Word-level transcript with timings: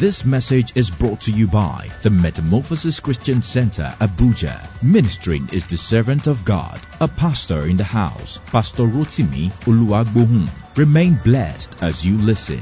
This 0.00 0.24
message 0.24 0.72
is 0.74 0.90
brought 0.90 1.20
to 1.20 1.30
you 1.30 1.46
by 1.46 1.88
the 2.02 2.10
Metamorphosis 2.10 2.98
Christian 2.98 3.40
Center, 3.42 3.94
Abuja. 4.00 4.68
Ministering 4.82 5.48
is 5.52 5.64
the 5.68 5.76
servant 5.76 6.26
of 6.26 6.44
God, 6.44 6.80
a 6.98 7.06
pastor 7.06 7.68
in 7.68 7.76
the 7.76 7.84
house, 7.84 8.40
Pastor 8.46 8.82
Rotimi 8.82 9.52
Oluwagbohun. 9.62 10.50
Remain 10.76 11.20
blessed 11.22 11.76
as 11.80 12.04
you 12.04 12.16
listen. 12.16 12.60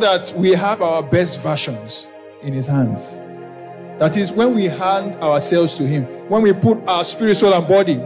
That 0.00 0.32
we 0.38 0.52
have 0.52 0.80
our 0.80 1.02
best 1.02 1.42
versions 1.42 2.06
in 2.42 2.54
His 2.54 2.66
hands. 2.66 2.98
That 4.00 4.16
is 4.16 4.32
when 4.32 4.56
we 4.56 4.64
hand 4.64 5.20
ourselves 5.20 5.76
to 5.76 5.86
Him, 5.86 6.30
when 6.30 6.40
we 6.40 6.54
put 6.54 6.78
our 6.86 7.04
spirit, 7.04 7.36
soul, 7.36 7.52
and 7.52 7.68
body 7.68 8.00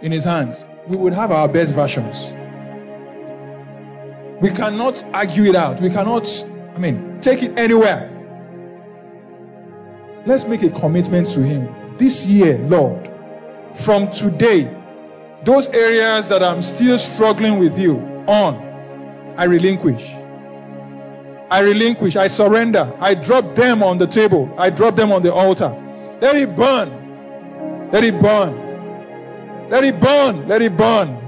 in 0.00 0.10
His 0.10 0.24
hands, 0.24 0.64
we 0.88 0.96
would 0.96 1.12
have 1.12 1.30
our 1.30 1.52
best 1.52 1.74
versions. 1.74 2.35
We 4.42 4.50
cannot 4.50 5.02
argue 5.14 5.44
it 5.44 5.56
out. 5.56 5.80
We 5.80 5.88
cannot, 5.88 6.24
I 6.74 6.78
mean, 6.78 7.20
take 7.22 7.42
it 7.42 7.56
anywhere. 7.58 8.12
Let's 10.26 10.44
make 10.44 10.62
a 10.62 10.70
commitment 10.78 11.28
to 11.34 11.40
Him. 11.40 11.96
This 11.98 12.26
year, 12.26 12.58
Lord, 12.58 13.08
from 13.84 14.10
today, 14.12 14.68
those 15.46 15.68
areas 15.72 16.28
that 16.28 16.42
I'm 16.42 16.60
still 16.60 16.98
struggling 16.98 17.58
with 17.58 17.78
you 17.78 17.96
on, 18.28 18.56
I 19.38 19.44
relinquish. 19.44 20.02
I 21.48 21.60
relinquish. 21.60 22.16
I 22.16 22.28
surrender. 22.28 22.92
I 22.98 23.14
drop 23.14 23.56
them 23.56 23.82
on 23.82 23.98
the 23.98 24.06
table. 24.06 24.52
I 24.58 24.68
drop 24.68 24.96
them 24.96 25.12
on 25.12 25.22
the 25.22 25.32
altar. 25.32 25.70
Let 26.20 26.36
it 26.36 26.56
burn. 26.56 27.90
Let 27.92 28.02
it 28.04 28.20
burn. 28.20 29.70
Let 29.70 29.84
it 29.84 30.00
burn. 30.00 30.48
Let 30.48 30.60
it 30.60 30.76
burn. 30.76 31.22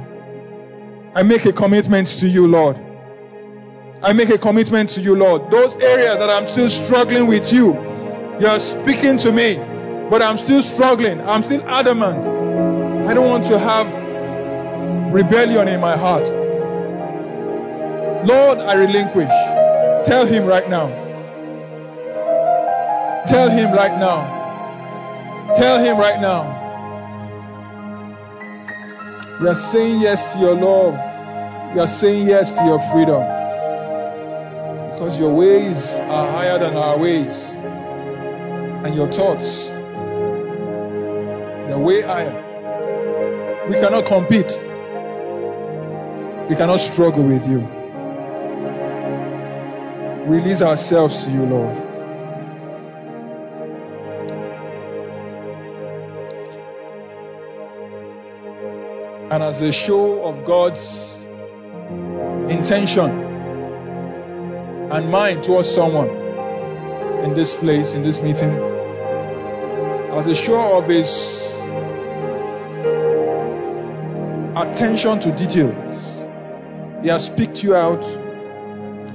I 1.14 1.22
make 1.22 1.46
a 1.46 1.52
commitment 1.52 2.08
to 2.20 2.26
you, 2.26 2.46
Lord. 2.46 2.76
I 4.00 4.12
make 4.12 4.30
a 4.30 4.38
commitment 4.38 4.90
to 4.90 5.00
you, 5.00 5.16
Lord. 5.16 5.50
Those 5.50 5.74
areas 5.82 6.22
that 6.22 6.30
I'm 6.30 6.46
still 6.54 6.70
struggling 6.86 7.26
with 7.26 7.50
you, 7.50 7.74
you 8.38 8.46
are 8.46 8.62
speaking 8.62 9.18
to 9.26 9.34
me, 9.34 9.58
but 10.08 10.22
I'm 10.22 10.38
still 10.38 10.62
struggling. 10.62 11.18
I'm 11.18 11.42
still 11.42 11.66
adamant. 11.66 12.22
I 13.10 13.14
don't 13.14 13.26
want 13.26 13.50
to 13.50 13.58
have 13.58 13.90
rebellion 15.12 15.66
in 15.66 15.80
my 15.80 15.98
heart. 15.98 16.30
Lord, 18.22 18.58
I 18.58 18.74
relinquish. 18.78 19.34
Tell 20.06 20.30
him 20.30 20.46
right 20.46 20.70
now. 20.70 20.94
Tell 23.26 23.50
him 23.50 23.74
right 23.74 23.98
now. 23.98 25.56
Tell 25.58 25.82
him 25.82 25.98
right 25.98 26.20
now. 26.20 26.54
We 29.42 29.48
are 29.48 29.72
saying 29.72 30.00
yes 30.00 30.22
to 30.34 30.38
your 30.38 30.54
love. 30.54 30.94
We 31.74 31.80
are 31.80 31.90
saying 31.98 32.28
yes 32.28 32.48
to 32.50 32.64
your 32.64 32.78
freedom. 32.92 33.37
Because 34.98 35.16
your 35.16 35.32
ways 35.32 35.78
are 36.10 36.26
higher 36.32 36.58
than 36.58 36.74
our 36.74 36.98
ways. 36.98 37.30
And 38.84 38.96
your 38.96 39.06
thoughts, 39.12 39.68
they're 41.68 41.78
way 41.78 42.02
higher. 42.02 42.34
We 43.70 43.74
cannot 43.74 44.08
compete. 44.08 44.50
We 46.50 46.56
cannot 46.56 46.80
struggle 46.80 47.22
with 47.28 47.46
you. 47.46 47.60
Release 50.26 50.62
ourselves 50.62 51.22
to 51.22 51.30
you, 51.30 51.44
Lord. 51.44 51.76
And 59.30 59.44
as 59.44 59.60
a 59.60 59.70
show 59.70 60.24
of 60.24 60.44
God's 60.44 60.82
intention 62.50 63.27
and 64.90 65.10
mind 65.10 65.44
towards 65.44 65.68
someone 65.74 66.08
in 67.24 67.34
this 67.34 67.54
place, 67.54 67.92
in 67.92 68.02
this 68.02 68.20
meeting, 68.20 68.50
as 70.16 70.26
a 70.26 70.34
show 70.34 70.78
of 70.78 70.88
His 70.88 71.08
attention 74.56 75.20
to 75.20 75.36
details, 75.36 75.76
He 77.02 77.08
has 77.08 77.28
picked 77.36 77.58
you 77.58 77.74
out 77.74 78.02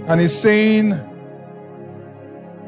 and 0.07 0.21
He's 0.21 0.39
saying 0.41 0.89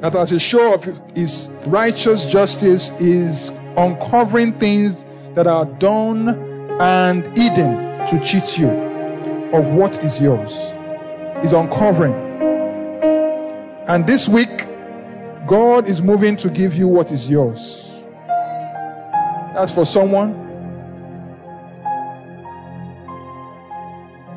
that 0.02 0.16
as 0.16 0.32
a 0.32 0.40
show 0.40 0.74
of 0.74 0.84
His 1.16 1.50
righteous 1.68 2.26
justice, 2.32 2.90
is 3.00 3.52
uncovering 3.78 4.58
things 4.60 4.96
that 5.36 5.48
are 5.48 5.66
done 5.80 6.30
and 6.80 7.24
hidden 7.38 7.76
to 8.08 8.20
cheat 8.24 8.58
you 8.58 8.70
of 9.54 9.76
what 9.76 9.94
is 10.04 10.20
yours. 10.20 10.52
Is 11.46 11.54
uncovering. 11.54 12.35
And 13.96 14.06
this 14.06 14.28
week, 14.28 14.50
God 15.48 15.88
is 15.88 16.02
moving 16.02 16.36
to 16.40 16.50
give 16.50 16.74
you 16.74 16.86
what 16.86 17.14
is 17.14 17.30
yours. 17.30 17.62
That's 19.56 19.72
for 19.74 19.86
someone. 19.86 20.32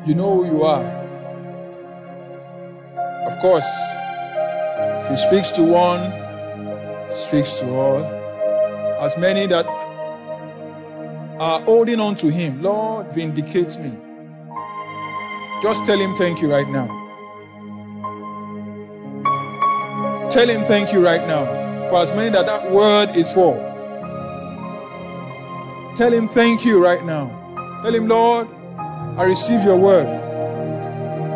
You 0.07 0.15
know 0.15 0.35
who 0.37 0.45
you 0.45 0.63
are. 0.63 0.85
Of 3.27 3.41
course, 3.41 3.67
if 5.03 5.09
He 5.11 5.17
speaks 5.27 5.51
to 5.57 5.63
one, 5.65 6.07
speaks 7.27 7.51
to 7.59 7.67
all. 7.75 8.05
As 9.03 9.11
many 9.17 9.45
that 9.47 9.65
are 11.37 11.61
holding 11.63 11.99
on 11.99 12.15
to 12.19 12.31
Him, 12.31 12.61
Lord, 12.61 13.07
vindicate 13.13 13.77
me. 13.77 13.91
Just 15.61 15.85
tell 15.85 15.99
Him 15.99 16.15
thank 16.17 16.41
you 16.41 16.49
right 16.49 16.69
now. 16.69 16.98
Tell 20.31 20.45
Him 20.47 20.61
thank 20.69 20.93
you 20.93 21.01
right 21.03 21.25
now 21.25 21.89
for 21.89 22.05
as 22.05 22.13
many 22.13 22.29
that 22.29 22.45
that 22.45 22.69
word 22.71 23.17
is 23.17 23.25
for. 23.33 23.57
Tell 25.97 26.13
Him 26.13 26.29
thank 26.37 26.63
you 26.63 26.77
right 26.77 27.03
now. 27.03 27.33
Tell 27.81 27.89
Him, 27.89 28.07
Lord, 28.07 28.45
I 29.17 29.23
receive 29.25 29.65
your 29.65 29.81
word. 29.81 30.05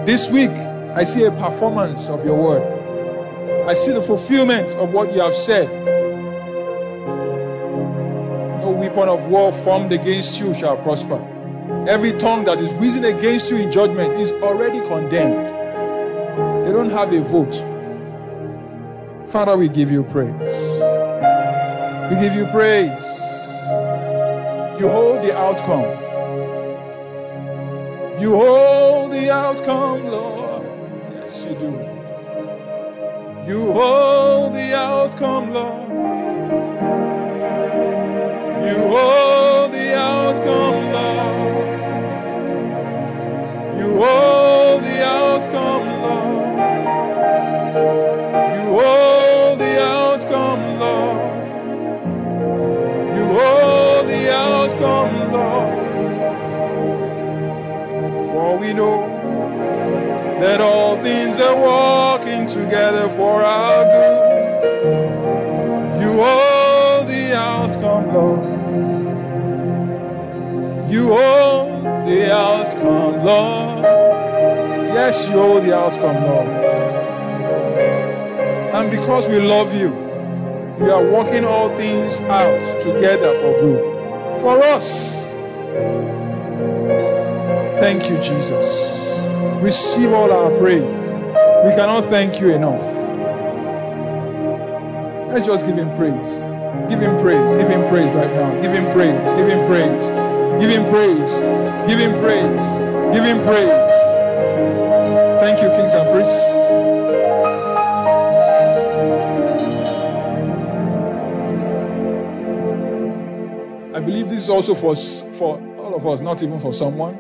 This 0.06 0.30
week, 0.32 0.54
I 0.94 1.04
see 1.10 1.26
a 1.26 1.32
performance 1.32 2.06
of 2.06 2.24
your 2.24 2.38
word. 2.38 2.62
I 3.66 3.74
see 3.74 3.98
the 3.98 4.06
fulfillment 4.06 4.70
of 4.78 4.94
what 4.94 5.10
you 5.10 5.26
have 5.26 5.34
said. 5.42 5.66
No 8.62 8.78
weapon 8.78 9.10
of 9.10 9.26
war 9.26 9.58
formed 9.66 9.92
against 9.92 10.38
you 10.38 10.54
shall 10.54 10.78
prosper. 10.86 11.18
Every 11.90 12.14
tongue 12.22 12.46
that 12.46 12.62
is 12.62 12.70
risen 12.78 13.10
against 13.10 13.50
you 13.50 13.58
in 13.58 13.72
judgment 13.74 14.22
is 14.22 14.30
already 14.46 14.86
condemned. 14.86 15.50
They 16.62 16.72
don't 16.72 16.94
have 16.94 17.10
a 17.10 17.26
vote. 17.26 17.73
Father, 19.34 19.58
we 19.58 19.68
give 19.68 19.90
you 19.90 20.04
praise. 20.04 20.30
We 22.12 22.22
give 22.22 22.34
you 22.34 22.46
praise. 22.52 22.92
You 24.80 24.88
hold 24.88 25.24
the 25.24 25.36
outcome. 25.36 25.90
You 28.22 28.36
hold 28.36 29.12
the 29.12 29.32
outcome, 29.32 30.06
Lord. 30.06 30.68
Yes, 31.16 31.46
you 31.46 31.56
do. 31.56 31.72
You 33.52 33.74
hold 33.74 34.54
the 34.54 34.76
outcome, 34.76 35.52
Lord. 35.52 35.83
Working 81.34 81.50
all 81.50 81.76
things 81.78 82.14
out 82.30 82.54
together 82.86 83.34
for 83.42 83.58
good. 83.58 83.82
For 84.46 84.62
us. 84.62 84.86
Thank 87.82 88.06
you, 88.06 88.18
Jesus. 88.22 88.70
Receive 89.64 90.14
all 90.14 90.32
our 90.32 90.54
praise. 90.60 90.86
We 91.66 91.74
cannot 91.74 92.10
thank 92.12 92.40
you 92.40 92.54
enough. 92.54 92.82
Let's 95.34 95.48
just 95.48 95.66
give 95.66 95.74
him 95.74 95.90
praise. 95.98 96.30
Give 96.94 97.02
him 97.02 97.18
praise. 97.18 97.50
Give 97.58 97.66
him 97.66 97.82
praise 97.90 98.14
right 98.14 98.30
now. 98.38 98.54
Give 98.62 98.70
him 98.70 98.94
praise. 98.94 99.18
Give 99.34 99.50
him 99.50 99.66
praise. 99.66 100.06
Give 100.62 100.70
him 100.70 100.86
praise. 100.94 101.34
Give 101.90 101.98
him 101.98 102.14
praise. 102.22 102.62
Give 103.10 103.26
him 103.26 103.42
praise. 103.42 103.93
Is 114.44 114.50
also 114.50 114.74
for, 114.76 114.96
for 115.38 115.60
all 115.80 115.96
of 115.96 116.06
us, 116.06 116.22
not 116.22 116.44
even 116.44 116.60
for 116.60 116.74
someone. 116.74 117.18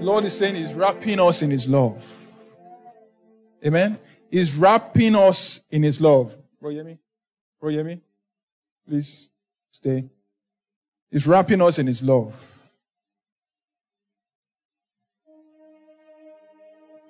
Lord 0.00 0.24
is 0.24 0.38
saying 0.38 0.56
He's 0.56 0.74
wrapping 0.74 1.20
us 1.20 1.42
in 1.42 1.50
His 1.50 1.66
love. 1.68 1.98
Amen. 3.64 3.98
He's 4.30 4.54
wrapping 4.56 5.14
us 5.14 5.60
in 5.70 5.82
His 5.82 6.00
love. 6.00 6.32
Bro, 6.60 6.70
me? 6.84 6.98
Bro? 7.60 7.96
Please 8.88 9.28
stay. 9.72 10.04
He's 11.10 11.26
wrapping 11.26 11.60
us 11.62 11.78
in 11.78 11.86
His 11.86 12.02
love. 12.02 12.32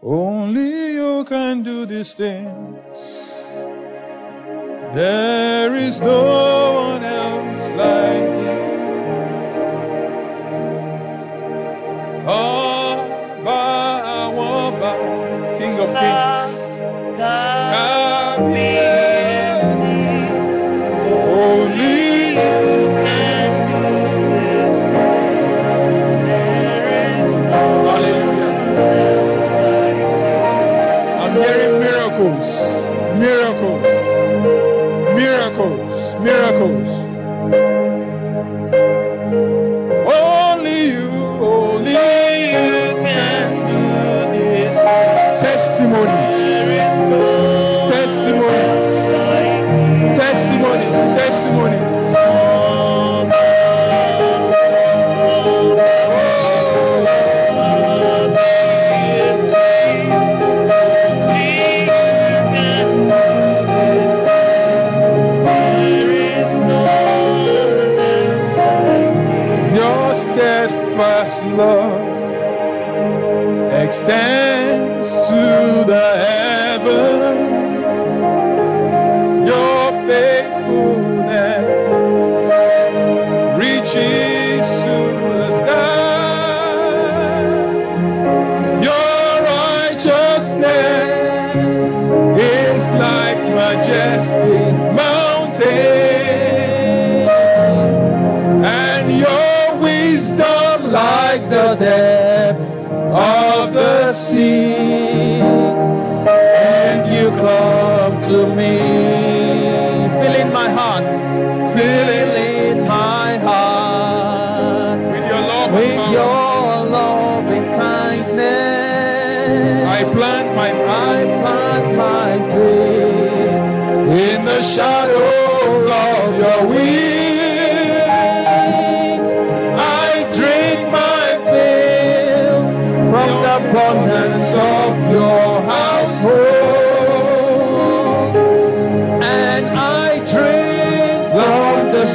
Only 0.02 0.92
you 0.94 1.24
can 1.26 1.62
do 1.62 1.86
these 1.86 2.14
things. 2.14 2.76
There 4.94 5.74
is 5.76 5.98
no 5.98 6.74
one 6.74 7.02
else 7.02 7.78
like 7.78 8.13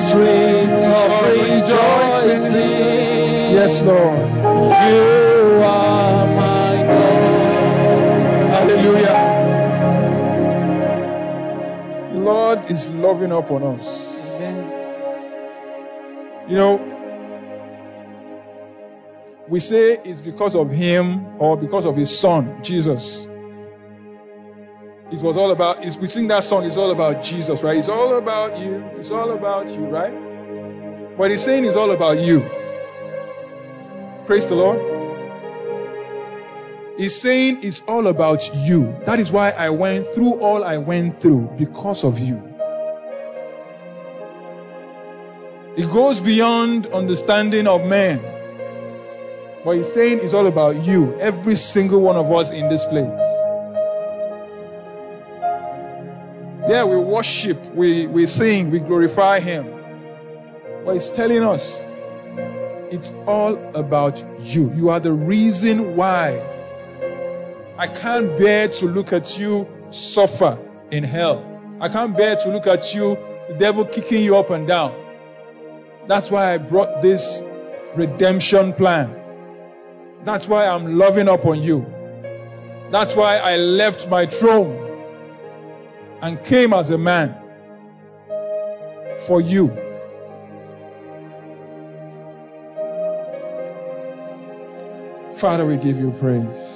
streams 0.09 0.85
of 0.89 1.09
rejoicing. 1.29 2.89
Yes, 3.53 3.81
Lord. 3.83 4.19
You 4.89 5.61
are 5.63 6.25
my 6.35 6.73
God. 6.89 7.19
Hallelujah. 8.55 9.21
Lord 12.15 12.59
is 12.71 12.87
loving 12.87 13.31
upon 13.31 13.63
us. 13.63 13.85
You 16.49 16.55
know, 16.55 16.79
we 19.47 19.59
say 19.59 19.99
it's 20.03 20.21
because 20.21 20.55
of 20.55 20.69
him 20.69 21.39
or 21.39 21.55
because 21.55 21.85
of 21.85 21.95
his 21.95 22.19
son, 22.19 22.59
Jesus. 22.63 23.27
It 25.11 25.23
was 25.23 25.37
all 25.37 25.51
about, 25.51 25.79
we 25.99 26.05
sing 26.05 26.27
that 26.27 26.43
song, 26.43 26.65
it's 26.65 26.77
all 26.77 26.91
about 26.91 27.23
Jesus, 27.23 27.63
right? 27.63 27.77
It's 27.77 27.89
all 27.89 28.19
about 28.19 28.59
you. 28.59 28.83
It's 28.93 29.09
all 29.09 29.35
about 29.35 29.67
you, 29.67 29.87
right? 29.87 30.13
What 31.17 31.31
he's 31.31 31.43
saying 31.43 31.65
is 31.65 31.75
all 31.75 31.91
about 31.91 32.19
you. 32.19 32.41
Praise 34.27 34.47
the 34.47 34.53
Lord. 34.53 34.77
He's 36.99 37.19
saying 37.19 37.61
it's 37.63 37.81
all 37.87 38.05
about 38.07 38.39
you. 38.53 38.93
That 39.07 39.19
is 39.19 39.31
why 39.31 39.49
I 39.49 39.71
went 39.71 40.13
through 40.13 40.39
all 40.41 40.63
I 40.63 40.77
went 40.77 41.19
through 41.21 41.49
because 41.57 42.03
of 42.03 42.19
you. 42.19 42.37
It 45.75 45.91
goes 45.91 46.19
beyond 46.19 46.85
understanding 46.87 47.65
of 47.65 47.81
man. 47.87 48.19
But 49.65 49.77
he's 49.77 49.91
saying 49.93 50.19
it's 50.21 50.35
all 50.35 50.45
about 50.47 50.83
you, 50.83 51.19
every 51.19 51.55
single 51.55 52.01
one 52.01 52.15
of 52.15 52.31
us 52.31 52.51
in 52.51 52.69
this 52.69 52.85
place. 52.85 53.38
Yeah, 56.69 56.85
we 56.85 56.97
worship, 56.97 57.57
we, 57.73 58.05
we 58.05 58.27
sing, 58.27 58.69
we 58.69 58.77
glorify 58.77 59.39
him. 59.39 59.65
But 60.85 60.93
he's 60.93 61.09
telling 61.15 61.41
us 61.41 61.61
it's 62.93 63.09
all 63.25 63.57
about 63.73 64.15
you. 64.39 64.71
You 64.75 64.89
are 64.89 64.99
the 64.99 65.11
reason 65.11 65.97
why. 65.97 66.37
I 67.75 67.87
can't 67.87 68.37
bear 68.37 68.67
to 68.67 68.85
look 68.85 69.13
at 69.13 69.31
you 69.31 69.65
suffer 69.89 70.63
in 70.91 71.03
hell. 71.03 71.43
I 71.81 71.89
can't 71.89 72.15
bear 72.15 72.35
to 72.35 72.51
look 72.51 72.67
at 72.67 72.93
you, 72.93 73.17
the 73.47 73.55
devil 73.57 73.83
kicking 73.83 74.21
you 74.23 74.35
up 74.35 74.51
and 74.51 74.67
down. 74.67 74.93
That's 76.07 76.29
why 76.29 76.53
I 76.53 76.59
brought 76.59 77.01
this 77.01 77.41
redemption 77.97 78.73
plan. 78.73 79.15
That's 80.23 80.47
why 80.47 80.67
I'm 80.67 80.99
loving 80.99 81.29
up 81.29 81.47
on 81.47 81.63
you. 81.63 81.83
That's 82.91 83.15
why 83.15 83.37
I 83.37 83.55
left 83.55 84.07
my 84.07 84.29
throne 84.39 84.88
and 86.21 86.43
came 86.45 86.73
as 86.73 86.89
a 86.89 86.97
man 86.97 87.35
for 89.27 89.41
you. 89.41 89.69
Father, 95.39 95.65
we 95.65 95.77
give 95.77 95.95
you 95.95 96.11
praise. 96.19 96.69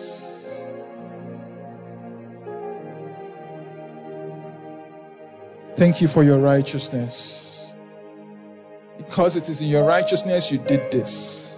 Thank 5.78 6.02
you 6.02 6.08
for 6.08 6.24
your 6.24 6.40
righteousness. 6.40 7.68
Because 8.98 9.36
it 9.36 9.50
is 9.50 9.60
in 9.60 9.68
your 9.68 9.84
righteousness 9.84 10.50
you 10.50 10.60
did 10.60 10.92
this. 10.92 11.52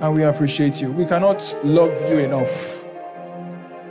And 0.00 0.14
we 0.14 0.22
appreciate 0.22 0.74
you. 0.74 0.92
We 0.92 1.06
cannot 1.06 1.42
love 1.64 1.90
you 2.08 2.18
enough. 2.18 2.48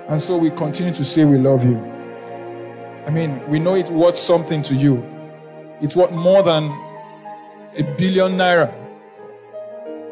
And 0.08 0.22
so 0.22 0.38
we 0.38 0.50
continue 0.52 0.94
to 0.94 1.04
say 1.04 1.26
we 1.26 1.38
love 1.38 1.64
you. 1.64 1.99
I 3.10 3.12
mean, 3.12 3.50
we 3.50 3.58
know 3.58 3.74
it's 3.74 3.90
worth 3.90 4.18
something 4.18 4.62
to 4.66 4.76
you. 4.76 5.02
It's 5.82 5.96
worth 5.96 6.12
more 6.12 6.44
than 6.44 6.70
a 7.76 7.82
billion 7.98 8.34
naira 8.38 8.70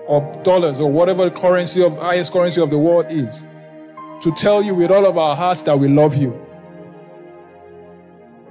or 0.08 0.42
dollars 0.44 0.80
or 0.80 0.92
whatever 0.92 1.30
the 1.30 1.36
currency 1.40 1.84
of 1.86 1.92
highest 1.92 2.34
currency 2.34 2.60
of 2.60 2.72
the 2.72 2.80
world 2.80 3.06
is. 3.12 3.44
to 4.24 4.32
tell 4.36 4.64
you 4.64 4.74
with 4.74 4.90
all 4.90 5.06
of 5.06 5.16
our 5.16 5.36
hearts 5.36 5.62
that 5.62 5.80
we 5.80 5.88
love 5.88 6.16
you. 6.16 6.34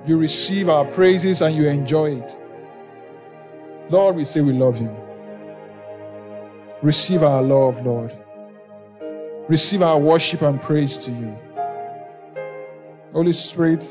You 0.07 0.17
receive 0.17 0.69
our 0.69 0.85
praises 0.95 1.41
and 1.41 1.57
you 1.57 1.67
enjoy 1.69 2.21
it. 2.21 2.33
Lord, 3.91 4.15
we 4.15 4.25
say 4.25 4.43
we 4.43 4.53
love 4.53 4.77
you. 4.77 4.95
Receive 6.85 7.25
our 7.25 7.43
love, 7.43 7.85
Lord. 7.85 8.13
Receive 9.49 9.83
our 9.83 9.99
worship 9.99 10.43
and 10.43 10.63
praise 10.63 10.99
to 10.99 11.11
you. 11.11 11.37
Holy 13.13 13.33
Spirit, 13.33 13.83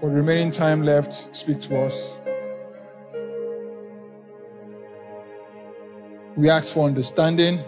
for 0.00 0.10
the 0.10 0.16
remaining 0.16 0.52
time 0.52 0.82
left, 0.82 1.12
speak 1.32 1.60
to 1.62 1.86
us. 1.86 1.94
We 6.36 6.50
ask 6.50 6.74
for 6.74 6.86
understanding. 6.86 7.64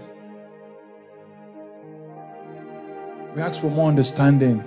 We 3.35 3.41
ask 3.41 3.61
for 3.61 3.71
more 3.71 3.89
understanding. 3.89 4.63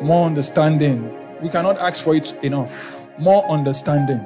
More 0.00 0.26
understanding. 0.26 1.12
We 1.42 1.50
cannot 1.50 1.76
ask 1.78 2.04
for 2.04 2.14
it 2.14 2.26
enough. 2.44 2.70
More 3.18 3.44
understanding. 3.50 4.20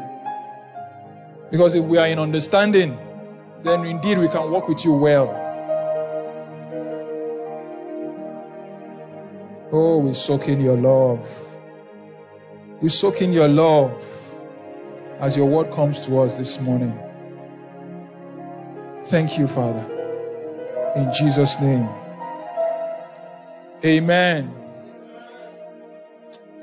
Because 1.51 1.75
if 1.75 1.85
we 1.85 1.97
are 1.97 2.09
in 2.09 2.19
understanding, 2.19 2.99
then 3.65 3.85
indeed 3.85 4.19
we 4.19 4.29
can 4.29 4.51
walk 4.51 4.69
with 4.69 4.85
you 4.85 4.93
well. 4.93 5.39
Oh, 9.73 9.97
we 9.99 10.13
soak 10.13 10.49
in 10.49 10.61
your 10.61 10.77
love. 10.77 11.27
We 12.83 12.89
soak 12.89 13.23
in 13.23 13.33
your 13.33 13.47
love 13.47 13.93
as 15.21 15.37
your 15.37 15.49
word 15.49 15.73
comes 15.73 16.05
to 16.05 16.19
us 16.19 16.37
this 16.37 16.59
morning. 16.61 16.99
Thank 19.09 19.39
you, 19.39 19.47
Father. 19.47 19.87
In 20.97 21.13
Jesus' 21.17 21.57
name. 21.61 21.89
Amen. 23.85 24.53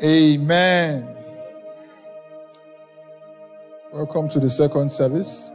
Amen. 0.03 1.15
Welcome 3.93 4.27
to 4.31 4.41
the 4.41 4.49
second 4.49 4.91
service, 4.91 5.49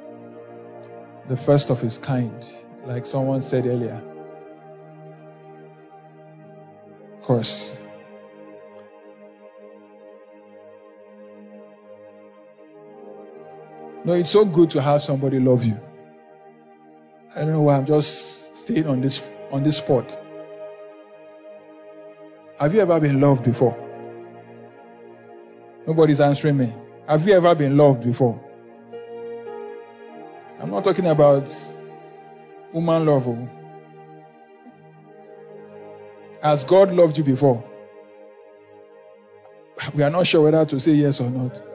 the 1.29 1.37
first 1.45 1.69
of 1.69 1.79
its 1.81 1.99
kind, 1.99 2.43
like 2.87 3.05
someone 3.05 3.43
said 3.43 3.67
earlier. 3.67 4.03
Of 7.19 7.23
course. 7.27 7.75
No, 14.05 14.13
it's 14.13 14.33
so 14.33 14.45
good 14.45 14.71
to 14.71 14.83
have 14.83 15.01
somebody 15.01 15.39
love 15.41 15.63
you. 15.63 15.77
I 17.35 17.41
don't 17.41 17.53
know 17.53 17.63
why 17.63 17.77
I'm 17.77 17.87
just 17.87 18.55
staying 18.63 18.87
on 18.87 19.01
this 19.01 19.21
on 19.51 19.65
this 19.65 19.79
spot. 19.79 20.11
Have 22.61 22.73
you 22.75 22.81
ever 22.81 23.01
been 23.01 23.21
loved 23.21 23.45
before? 23.45 23.77
Nobody's 25.87 26.21
answering 26.21 26.59
me. 26.59 26.75
Have 27.09 27.23
you 27.23 27.35
ever 27.35 27.55
been 27.55 27.77
loved 27.77 28.05
before? 28.05 28.41
I'm 30.61 30.71
not 30.71 30.85
talking 30.85 31.07
about 31.07 31.49
woman 32.73 33.07
love. 33.07 33.25
oh. 33.27 33.49
Has 36.43 36.63
God 36.65 36.91
loved 36.91 37.17
you 37.17 37.25
before? 37.25 37.65
We 39.97 40.03
are 40.03 40.11
not 40.11 40.27
sure 40.27 40.43
whether 40.45 40.65
to 40.67 40.79
say 40.79 40.93
yes 40.93 41.21
or 41.21 41.31
not. 41.31 41.74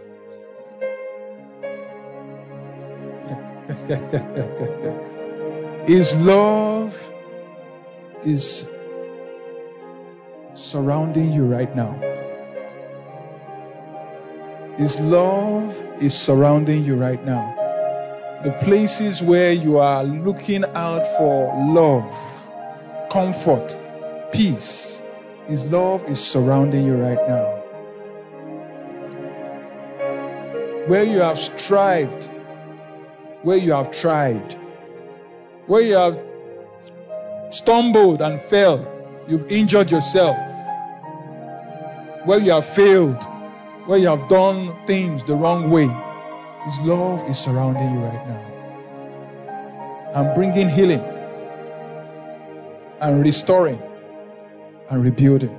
His 5.87 6.13
love 6.17 6.93
is 8.23 8.63
surrounding 10.53 11.31
you 11.31 11.45
right 11.45 11.75
now. 11.75 11.97
His 14.77 14.95
love 14.99 15.73
is 15.99 16.13
surrounding 16.13 16.83
you 16.83 16.97
right 16.97 17.25
now. 17.25 17.55
The 18.43 18.51
places 18.63 19.23
where 19.25 19.53
you 19.53 19.79
are 19.79 20.03
looking 20.03 20.65
out 20.65 21.17
for 21.17 21.51
love, 21.73 22.05
comfort, 23.11 23.75
peace, 24.31 25.01
His 25.47 25.63
love 25.63 26.01
is 26.07 26.19
surrounding 26.19 26.85
you 26.85 26.93
right 26.93 27.27
now. 27.27 27.55
Where 30.87 31.03
you 31.03 31.21
have 31.21 31.37
strived, 31.57 32.29
where 33.43 33.57
you 33.57 33.71
have 33.71 33.91
tried, 33.91 34.57
where 35.67 35.81
you 35.81 35.95
have 35.95 36.17
stumbled 37.53 38.21
and 38.21 38.41
fell, 38.49 38.85
you've 39.27 39.47
injured 39.49 39.89
yourself, 39.89 40.37
where 42.25 42.39
you 42.39 42.51
have 42.51 42.65
failed, 42.75 43.21
where 43.87 43.97
you 43.97 44.07
have 44.07 44.29
done 44.29 44.75
things 44.85 45.21
the 45.25 45.33
wrong 45.33 45.71
way, 45.71 45.87
His 46.65 46.77
love 46.81 47.29
is 47.29 47.37
surrounding 47.37 47.93
you 47.93 47.99
right 47.99 48.27
now 48.27 48.49
and 50.15 50.33
bringing 50.33 50.69
healing 50.69 51.01
and 53.01 53.23
restoring 53.23 53.79
and 54.89 55.03
rebuilding. 55.03 55.55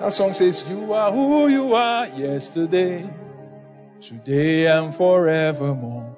That 0.00 0.12
song 0.12 0.34
says, 0.34 0.64
You 0.68 0.92
are 0.92 1.12
who 1.12 1.48
you 1.48 1.74
are 1.74 2.06
yesterday, 2.08 3.08
today, 4.02 4.66
and 4.66 4.94
forevermore. 4.94 6.16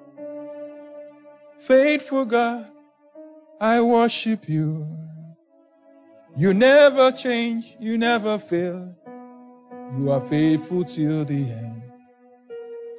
Faithful 1.67 2.25
God, 2.25 2.67
I 3.61 3.81
worship 3.81 4.49
you. 4.49 4.87
You 6.37 6.55
never 6.55 7.13
change, 7.13 7.77
you 7.79 7.99
never 7.99 8.39
fail. 8.39 8.95
You 9.99 10.11
are 10.11 10.27
faithful 10.29 10.85
till 10.85 11.25
the 11.25 11.35
end. 11.35 11.83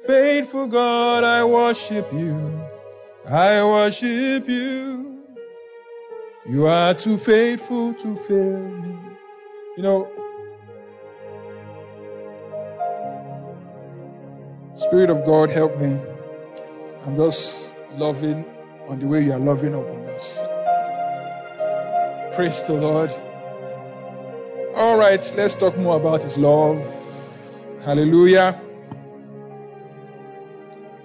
Faithful 0.06 0.68
God, 0.68 1.24
I 1.24 1.44
worship 1.44 2.12
you. 2.12 2.60
I 3.26 3.64
worship 3.64 4.48
you. 4.48 5.22
You 6.48 6.66
are 6.66 6.94
too 6.94 7.18
faithful 7.18 7.94
to 7.94 8.16
fail 8.26 8.58
me. 8.58 8.98
You 9.76 9.82
know, 9.82 10.21
Spirit 14.88 15.10
of 15.10 15.24
God, 15.24 15.50
help 15.50 15.78
me. 15.78 15.98
I'm 17.06 17.16
just 17.16 17.70
loving 17.92 18.44
on 18.88 18.98
the 19.00 19.06
way 19.06 19.22
you 19.22 19.32
are 19.32 19.38
loving 19.38 19.74
upon 19.74 20.08
us. 20.08 20.38
Praise 22.36 22.62
the 22.66 22.74
Lord. 22.74 23.10
All 24.74 24.96
right, 24.98 25.20
let's 25.36 25.54
talk 25.54 25.76
more 25.76 26.00
about 26.00 26.22
His 26.22 26.36
love. 26.36 26.78
Hallelujah. 27.84 28.60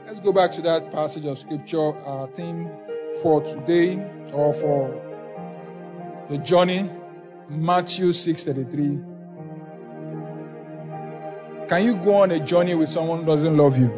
Let's 0.05 0.19
go 0.22 0.31
back 0.31 0.53
to 0.53 0.62
that 0.62 0.91
passage 0.91 1.25
of 1.25 1.38
Scripture, 1.38 1.77
our 1.79 2.27
theme 2.36 2.69
for 3.22 3.43
today 3.43 3.98
or 4.34 4.53
for 4.62 4.89
the 6.29 6.38
journey, 6.39 6.89
Matthew 7.50 8.12
6:33. 8.12 9.16
Can 11.69 11.83
you 11.83 11.95
go 11.95 12.15
on 12.15 12.31
a 12.31 12.45
journey 12.45 12.75
with 12.75 12.89
someone 12.89 13.19
who 13.19 13.25
doesn't 13.25 13.57
love 13.57 13.77
you? 13.77 13.89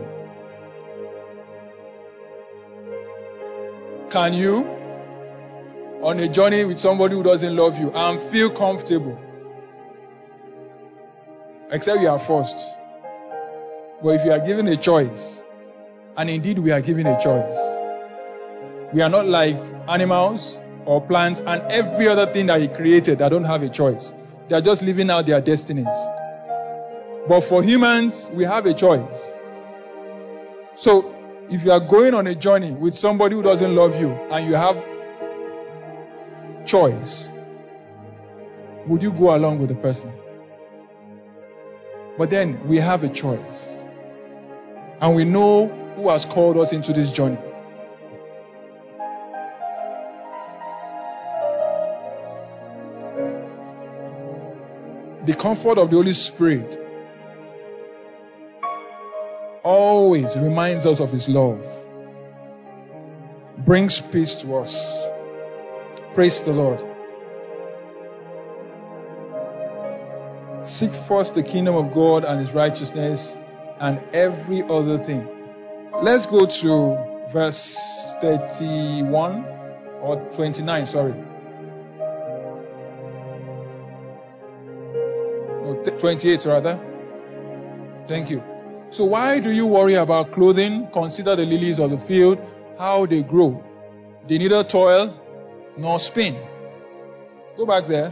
Can 4.11 4.33
you? 4.33 4.65
On 6.01 6.19
a 6.19 6.31
journey 6.33 6.65
with 6.65 6.79
somebody 6.79 7.13
who 7.13 7.21
doesn't 7.21 7.55
love 7.55 7.75
you 7.75 7.91
and 7.91 8.31
feel 8.31 8.49
comfortable? 8.55 9.15
Except 11.71 12.01
you 12.01 12.07
are 12.09 12.25
forced. 12.25 12.55
But 14.01 14.15
if 14.15 14.25
you 14.25 14.31
are 14.31 14.43
given 14.43 14.67
a 14.67 14.81
choice, 14.81 15.39
and 16.17 16.27
indeed 16.27 16.57
we 16.57 16.71
are 16.71 16.81
given 16.81 17.05
a 17.05 17.21
choice, 17.21 17.57
we 18.95 19.01
are 19.01 19.09
not 19.09 19.27
like 19.27 19.57
animals 19.87 20.57
or 20.87 21.05
plants 21.05 21.39
and 21.45 21.61
every 21.71 22.07
other 22.07 22.31
thing 22.33 22.47
that 22.47 22.61
He 22.61 22.67
created 22.67 23.19
that 23.19 23.29
don't 23.29 23.43
have 23.43 23.61
a 23.61 23.69
choice. 23.69 24.13
They 24.49 24.55
are 24.55 24.61
just 24.61 24.81
living 24.81 25.11
out 25.11 25.27
their 25.27 25.41
destinies. 25.41 25.85
But 27.29 27.47
for 27.47 27.63
humans, 27.63 28.27
we 28.33 28.43
have 28.43 28.65
a 28.65 28.73
choice. 28.73 29.15
So, 30.79 31.13
if 31.47 31.63
you 31.63 31.71
are 31.71 31.79
going 31.79 32.15
on 32.15 32.25
a 32.25 32.33
journey 32.33 32.71
with 32.71 32.95
somebody 32.95 33.35
who 33.35 33.43
doesn't 33.43 33.75
love 33.75 33.91
you 34.01 34.09
and 34.09 34.47
you 34.49 34.55
have 34.55 34.75
choice, 36.65 37.27
would 38.87 39.03
you 39.03 39.11
go 39.11 39.35
along 39.35 39.59
with 39.59 39.69
the 39.69 39.75
person? 39.75 40.11
But 42.17 42.31
then 42.31 42.67
we 42.67 42.77
have 42.77 43.03
a 43.03 43.13
choice. 43.13 43.77
And 44.99 45.15
we 45.15 45.23
know 45.23 45.67
who 45.97 46.09
has 46.09 46.25
called 46.25 46.57
us 46.57 46.73
into 46.73 46.93
this 46.93 47.11
journey. 47.11 47.37
The 55.27 55.35
comfort 55.39 55.77
of 55.77 55.91
the 55.91 55.95
Holy 55.95 56.13
Spirit 56.13 56.88
always 59.63 60.35
reminds 60.37 60.85
us 60.85 60.99
of 60.99 61.09
His 61.09 61.27
love, 61.27 61.59
brings 63.65 64.01
peace 64.11 64.35
to 64.41 64.55
us. 64.55 64.73
Praise 66.15 66.41
the 66.45 66.51
Lord. 66.51 66.79
Seek 70.67 70.91
first 71.07 71.33
the 71.33 71.43
kingdom 71.43 71.75
of 71.75 71.93
God 71.93 72.23
and 72.23 72.45
his 72.45 72.53
righteousness, 72.53 73.33
and 73.79 73.99
every 74.13 74.61
other 74.63 75.03
thing. 75.03 75.27
Let's 76.03 76.25
go 76.27 76.45
to 76.45 77.31
verse 77.33 77.75
31 78.21 79.45
or 80.01 80.17
29, 80.35 80.85
sorry. 80.87 81.13
Oh, 85.65 85.83
no, 85.85 85.99
28 85.99 86.39
rather. 86.45 86.79
Thank 88.07 88.29
you. 88.29 88.41
So, 88.91 89.05
why 89.05 89.39
do 89.39 89.51
you 89.51 89.67
worry 89.67 89.95
about 89.95 90.31
clothing? 90.31 90.89
Consider 90.91 91.35
the 91.35 91.43
lilies 91.45 91.79
of 91.79 91.91
the 91.91 91.99
field, 92.07 92.39
how 92.77 93.05
they 93.05 93.21
grow. 93.21 93.63
They 94.27 94.37
neither 94.39 94.63
toil 94.63 95.15
nor 95.77 95.99
spin. 95.99 96.35
Go 97.55 97.65
back 97.65 97.87
there. 97.87 98.11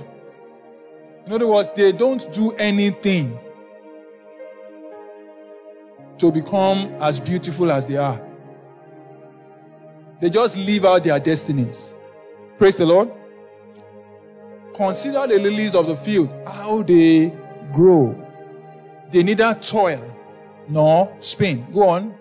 In 1.25 1.33
other 1.33 1.47
words, 1.47 1.69
they 1.75 1.91
don't 1.91 2.21
do 2.33 2.51
anything 2.53 3.39
to 6.19 6.31
become 6.31 6.95
as 7.01 7.19
beautiful 7.19 7.71
as 7.71 7.87
they 7.87 7.97
are. 7.97 8.21
They 10.21 10.29
just 10.29 10.55
live 10.55 10.85
out 10.85 11.03
their 11.03 11.19
destinies. 11.19 11.93
Praise 12.57 12.77
the 12.77 12.85
Lord. 12.85 13.09
Consider 14.75 15.25
the 15.27 15.39
lilies 15.39 15.75
of 15.75 15.87
the 15.87 15.95
field, 16.05 16.29
how 16.45 16.83
they 16.83 17.33
grow. 17.73 18.15
They 19.11 19.23
neither 19.23 19.59
toil 19.71 20.16
nor 20.69 21.15
spin. 21.21 21.67
Go 21.73 21.89
on. 21.89 22.15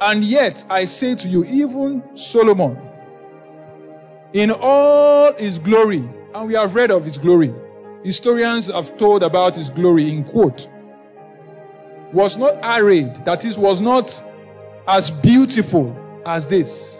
And 0.00 0.24
yet, 0.24 0.64
I 0.70 0.84
say 0.84 1.14
to 1.16 1.28
you, 1.28 1.44
even 1.44 2.02
Solomon, 2.14 2.78
in 4.32 4.50
all 4.50 5.32
his 5.36 5.58
glory, 5.58 6.08
and 6.34 6.46
we 6.46 6.54
have 6.54 6.74
read 6.74 6.90
of 6.90 7.04
his 7.04 7.18
glory. 7.18 7.52
Historians 8.04 8.70
have 8.70 8.96
told 8.98 9.22
about 9.22 9.56
his 9.56 9.70
glory 9.70 10.08
in 10.08 10.24
quote. 10.24 10.60
Was 12.14 12.36
not 12.36 12.54
arrayed, 12.62 13.24
that 13.24 13.44
is, 13.44 13.58
was 13.58 13.80
not 13.80 14.08
as 14.86 15.10
beautiful 15.22 15.94
as 16.24 16.46
this. 16.48 16.96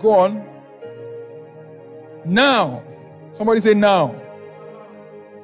Go 0.00 0.12
on. 0.12 0.46
Now. 2.24 2.82
Somebody 3.36 3.60
say 3.60 3.74
now. 3.74 4.14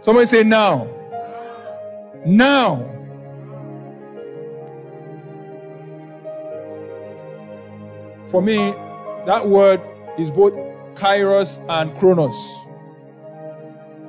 Somebody 0.03 0.27
say 0.27 0.43
now. 0.43 1.02
Now. 2.25 2.89
For 8.31 8.41
me, 8.41 8.57
that 9.27 9.49
word 9.49 9.81
is 10.19 10.31
both 10.31 10.55
kairos 10.95 11.59
and 11.69 11.99
chronos. 11.99 12.35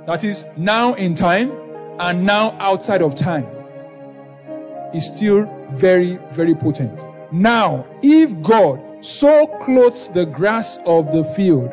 That 0.05 0.23
is 0.23 0.45
now 0.57 0.93
in 0.93 1.15
time 1.15 1.51
and 1.99 2.25
now 2.25 2.51
outside 2.59 3.01
of 3.01 3.17
time. 3.17 3.47
Is 4.93 5.09
still 5.17 5.45
very, 5.79 6.19
very 6.35 6.53
potent. 6.53 7.01
Now, 7.31 7.87
if 8.03 8.29
God 8.45 8.79
so 9.01 9.47
clothes 9.65 10.07
the 10.13 10.25
grass 10.25 10.77
of 10.85 11.07
the 11.07 11.23
field, 11.35 11.71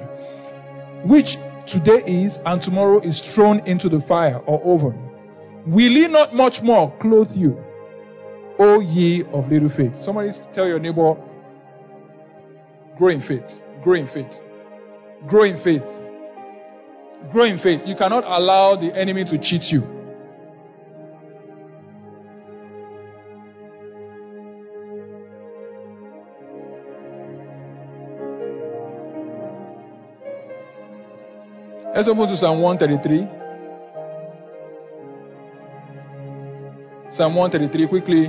which 1.04 1.36
today 1.66 2.02
is 2.06 2.38
and 2.46 2.62
tomorrow 2.62 3.00
is 3.00 3.20
thrown 3.34 3.60
into 3.66 3.90
the 3.90 4.00
fire 4.08 4.38
or 4.46 4.58
oven, 4.74 5.09
will 5.66 5.94
he 5.94 6.08
not 6.08 6.34
much 6.34 6.60
more 6.62 6.96
clothe 7.00 7.30
you, 7.32 7.62
O 8.58 8.80
ye 8.80 9.24
of 9.32 9.50
little 9.50 9.70
faith? 9.70 9.92
Somebody 10.04 10.30
tell 10.52 10.66
your 10.66 10.78
neighbor, 10.78 11.14
grow 12.96 13.08
in 13.08 13.20
faith, 13.20 13.54
grow 13.82 13.94
in 13.94 14.08
faith. 14.08 14.40
Grow 15.28 15.42
in 15.42 15.62
faith. 15.62 15.82
Grow 17.30 17.44
in 17.44 17.58
faith. 17.58 17.82
You 17.84 17.94
cannot 17.94 18.24
allow 18.24 18.76
the 18.76 18.94
enemy 18.96 19.24
to 19.24 19.38
cheat 19.38 19.64
you. 19.70 19.82
Let's 31.94 32.08
open 32.08 32.28
to 32.28 32.36
Psalm 32.38 32.62
133. 32.62 33.39
Psalm 37.12 37.34
133, 37.34 37.88
quickly. 37.88 38.26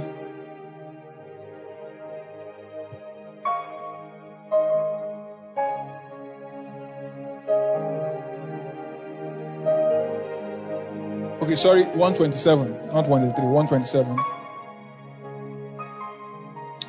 Okay, 11.44 11.56
sorry, 11.56 11.84
127, 11.84 12.88
not 12.88 13.08
183, 13.08 13.46
127. 13.46 14.18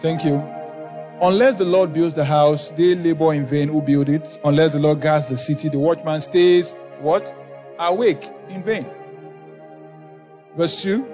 Thank 0.00 0.24
you. 0.24 0.40
Unless 1.20 1.59
the 1.59 1.64
Lord 1.64 1.92
builds 1.92 2.14
the 2.14 2.24
house, 2.24 2.72
they 2.76 2.94
labor 2.94 3.35
in 3.35 3.46
vain 3.46 3.68
who 3.68 3.83
build 3.83 4.09
it. 4.09 4.26
Unless 4.44 4.72
the 4.72 4.78
Lord 4.78 5.02
guards 5.02 5.28
the 5.28 5.37
city, 5.37 5.68
the 5.68 5.78
watchman 5.78 6.20
stays 6.20 6.72
what? 7.00 7.22
Awake 7.78 8.24
in 8.48 8.64
vain. 8.64 8.87
Verse 10.57 10.81
2. 10.83 11.12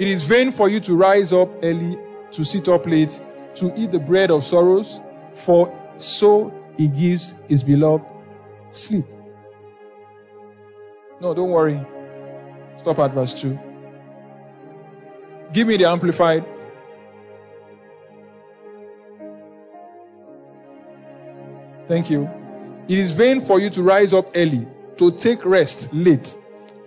It 0.00 0.08
is 0.08 0.24
vain 0.24 0.52
for 0.56 0.70
you 0.70 0.80
to 0.80 0.96
rise 0.96 1.30
up 1.30 1.50
early, 1.62 1.98
to 2.32 2.42
sit 2.42 2.68
up 2.68 2.86
late, 2.86 3.12
to 3.56 3.70
eat 3.76 3.92
the 3.92 3.98
bread 3.98 4.30
of 4.30 4.42
sorrows, 4.44 4.98
for 5.44 5.70
so 5.98 6.50
he 6.78 6.88
gives 6.88 7.34
his 7.48 7.62
beloved 7.62 8.02
sleep. 8.72 9.04
No, 11.20 11.34
don't 11.34 11.50
worry. 11.50 11.78
Stop 12.80 12.98
at 12.98 13.12
verse 13.12 13.34
2. 13.42 13.58
Give 15.52 15.66
me 15.66 15.76
the 15.76 15.86
amplified. 15.86 16.46
Thank 21.88 22.08
you. 22.08 22.26
It 22.88 22.98
is 22.98 23.12
vain 23.12 23.44
for 23.46 23.60
you 23.60 23.68
to 23.68 23.82
rise 23.82 24.14
up 24.14 24.28
early, 24.34 24.66
to 24.96 25.10
take 25.18 25.44
rest 25.44 25.88
late, 25.92 26.34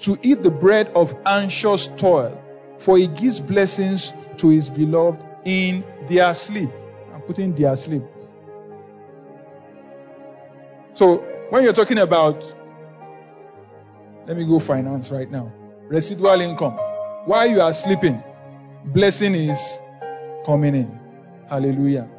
to 0.02 0.18
eat 0.24 0.42
the 0.42 0.50
bread 0.50 0.88
of 0.96 1.10
anxious 1.28 1.90
toil, 2.00 2.40
for 2.86 2.98
he 2.98 3.08
gives 3.08 3.40
blessings 3.40 4.12
to 4.40 4.50
his 4.50 4.70
beloved 4.70 5.22
in 5.46 5.84
their 6.10 6.34
sleep. 6.34 6.70
I'm 7.14 7.22
putting 7.22 7.56
their 7.56 7.76
sleep. 7.76 8.04
So, 10.96 11.18
when 11.50 11.64
you're 11.64 11.74
talking 11.74 11.98
about, 11.98 12.44
let 14.28 14.38
me 14.38 14.46
go 14.46 14.60
finance 14.60 15.10
right 15.12 15.30
now 15.30 15.52
residual 15.94 16.42
income. 16.42 16.78
While 17.26 17.48
you 17.48 17.62
are 17.62 17.74
sleeping, 17.74 18.22
blessing 18.86 19.36
is 19.36 19.60
coming 20.46 20.76
in. 20.76 21.00
Hallelujah. 21.50 22.10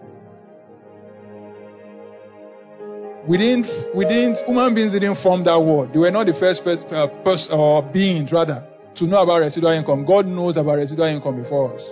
We 3.27 3.39
didn't, 3.39 3.67
we 3.97 4.05
didn't, 4.05 4.37
human 4.47 4.75
beings 4.75 4.93
didn't 4.93 5.17
form 5.17 5.45
that 5.45 5.59
world. 5.59 5.93
They 5.93 5.99
were 5.99 6.11
not 6.11 6.27
the 6.27 6.35
first 6.35 6.63
person, 6.63 6.87
uh, 6.93 7.09
pers- 7.25 7.49
or 7.51 7.83
beings 7.83 8.31
rather, 8.31 8.67
to 8.97 9.05
know 9.05 9.23
about 9.23 9.41
residual 9.41 9.73
income. 9.73 10.05
God 10.05 10.27
knows 10.27 10.57
about 10.57 10.77
residual 10.77 11.07
income 11.07 11.43
before 11.43 11.75
us. 11.75 11.83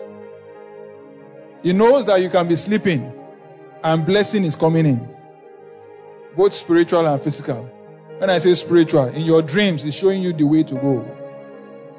He 1.62 1.72
knows 1.72 2.06
that 2.06 2.20
you 2.20 2.30
can 2.30 2.48
be 2.48 2.56
sleeping 2.56 3.12
and 3.82 4.06
blessing 4.06 4.44
is 4.44 4.54
coming 4.56 4.86
in. 4.86 5.08
Both 6.36 6.54
spiritual 6.54 7.06
and 7.06 7.22
physical. 7.22 7.68
When 8.18 8.30
I 8.30 8.38
say 8.38 8.54
spiritual, 8.54 9.08
in 9.08 9.22
your 9.22 9.42
dreams, 9.42 9.84
it's 9.84 9.96
showing 9.96 10.22
you 10.22 10.32
the 10.32 10.44
way 10.44 10.62
to 10.62 10.74
go. 10.74 11.04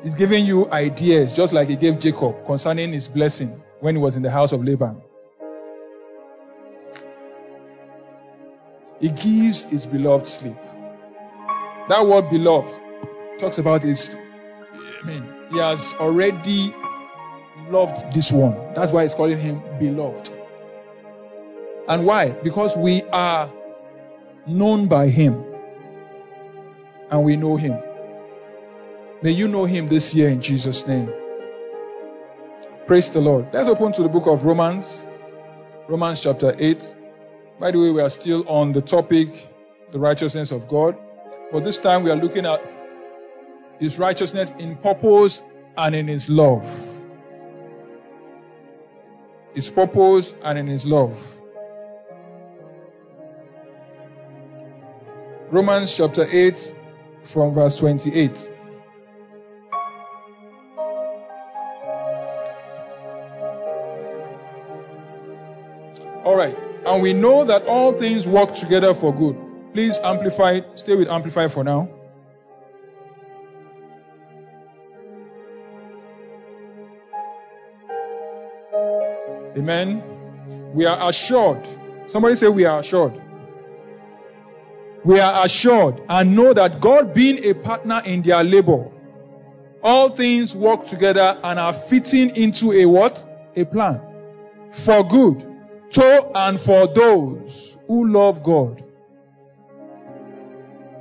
He's 0.04 0.16
giving 0.16 0.46
you 0.46 0.70
ideas, 0.72 1.34
just 1.34 1.54
like 1.54 1.70
he 1.70 1.78
gave 1.78 2.00
Jacob 2.00 2.46
concerning 2.46 2.94
his 2.94 3.08
blessing 3.08 3.62
when 3.80 3.96
he 3.96 4.02
was 4.02 4.16
in 4.16 4.22
the 4.22 4.32
house 4.32 4.52
of 4.52 4.64
Laban. 4.64 5.02
He 9.00 9.10
gives 9.10 9.64
his 9.66 9.86
beloved 9.86 10.28
sleep. 10.28 10.56
That 11.90 12.06
word 12.06 12.30
beloved 12.30 12.72
talks 13.40 13.58
about 13.58 13.84
his, 13.84 14.10
He 15.06 15.60
has 15.60 15.94
already 16.00 16.74
loved 17.70 18.16
this 18.16 18.32
one. 18.32 18.74
That's 18.76 18.92
why 18.92 19.04
he's 19.04 19.14
calling 19.14 19.40
him 19.40 19.62
beloved. 19.80 20.30
And 21.88 22.06
why? 22.06 22.32
Because 22.44 22.72
we 22.78 23.04
are 23.12 23.52
known 24.48 24.88
by 24.88 25.10
him 25.10 25.44
and 27.12 27.24
we 27.24 27.36
know 27.36 27.58
him. 27.58 27.78
May 29.22 29.32
you 29.32 29.48
know 29.48 29.66
him 29.66 29.90
this 29.90 30.14
year 30.16 30.30
in 30.30 30.42
Jesus' 30.42 30.84
name. 30.88 31.12
Praise 32.88 33.10
the 33.14 33.20
Lord. 33.20 33.48
Let's 33.54 33.70
open 33.70 33.94
to 33.94 34.04
the 34.04 34.10
book 34.10 34.24
of 34.28 34.44
Romans, 34.44 34.86
Romans 35.90 36.22
chapter 36.24 36.54
8. 36.58 36.82
By 37.60 37.72
the 37.72 37.80
way, 37.80 37.92
we 37.92 38.02
are 38.02 38.10
still 38.10 38.48
on 38.48 38.74
the 38.74 38.82
topic, 38.82 39.28
the 39.92 40.00
righteousness 40.00 40.52
of 40.52 40.68
God. 40.68 40.98
But 41.52 41.64
this 41.64 41.78
time 41.78 42.04
we 42.04 42.10
are 42.10 42.16
looking 42.16 42.46
at 42.46 42.60
his 43.84 44.00
righteousness 44.00 44.50
in 44.60 44.78
purpose 44.78 45.42
and 45.78 45.96
in 45.96 46.08
his 46.08 46.28
love. 46.30 46.64
His 49.54 49.70
purpose 49.70 50.34
and 50.44 50.58
in 50.58 50.66
His 50.66 50.84
love. 50.86 51.16
Romans 55.52 55.94
chapter 55.96 56.26
8 56.28 56.58
from 57.32 57.54
verse 57.54 57.78
28. 57.80 58.32
All 66.26 66.36
right. 66.36 66.56
And 66.86 67.04
we 67.04 67.14
know 67.14 67.46
that 67.46 67.64
all 67.68 67.98
things 68.00 68.26
work 68.26 68.56
together 68.56 68.96
for 69.00 69.16
good. 69.16 69.38
Please 69.74 70.00
amplify, 70.04 70.62
stay 70.76 70.96
with 70.96 71.08
amplify 71.08 71.48
for 71.54 71.64
now. 71.64 71.88
Amen. 79.58 80.72
We 80.74 80.86
are 80.86 81.10
assured. 81.10 81.68
Somebody 82.10 82.36
say 82.36 82.48
we 82.50 82.66
are 82.66 82.80
assured. 82.80 83.14
We 85.06 85.20
are 85.20 85.46
assured 85.46 86.02
and 86.08 86.36
know 86.36 86.54
that 86.54 86.82
God 86.82 87.14
being 87.14 87.44
a 87.44 87.54
partner 87.54 88.02
in 88.06 88.24
their 88.24 88.44
labor, 88.44 88.90
all 89.82 90.16
things 90.16 90.56
work 90.56 90.88
together 90.88 91.40
and 91.44 91.60
are 91.60 91.84
fitting 91.90 92.36
into 92.36 92.72
a 92.72 92.86
what? 92.86 93.18
A 93.56 93.66
plan. 93.66 94.00
For 94.86 95.04
good. 95.08 95.46
To 95.92 96.32
and 96.34 96.60
for 96.62 96.88
those 96.94 97.76
who 97.88 98.08
love 98.08 98.44
God 98.44 98.84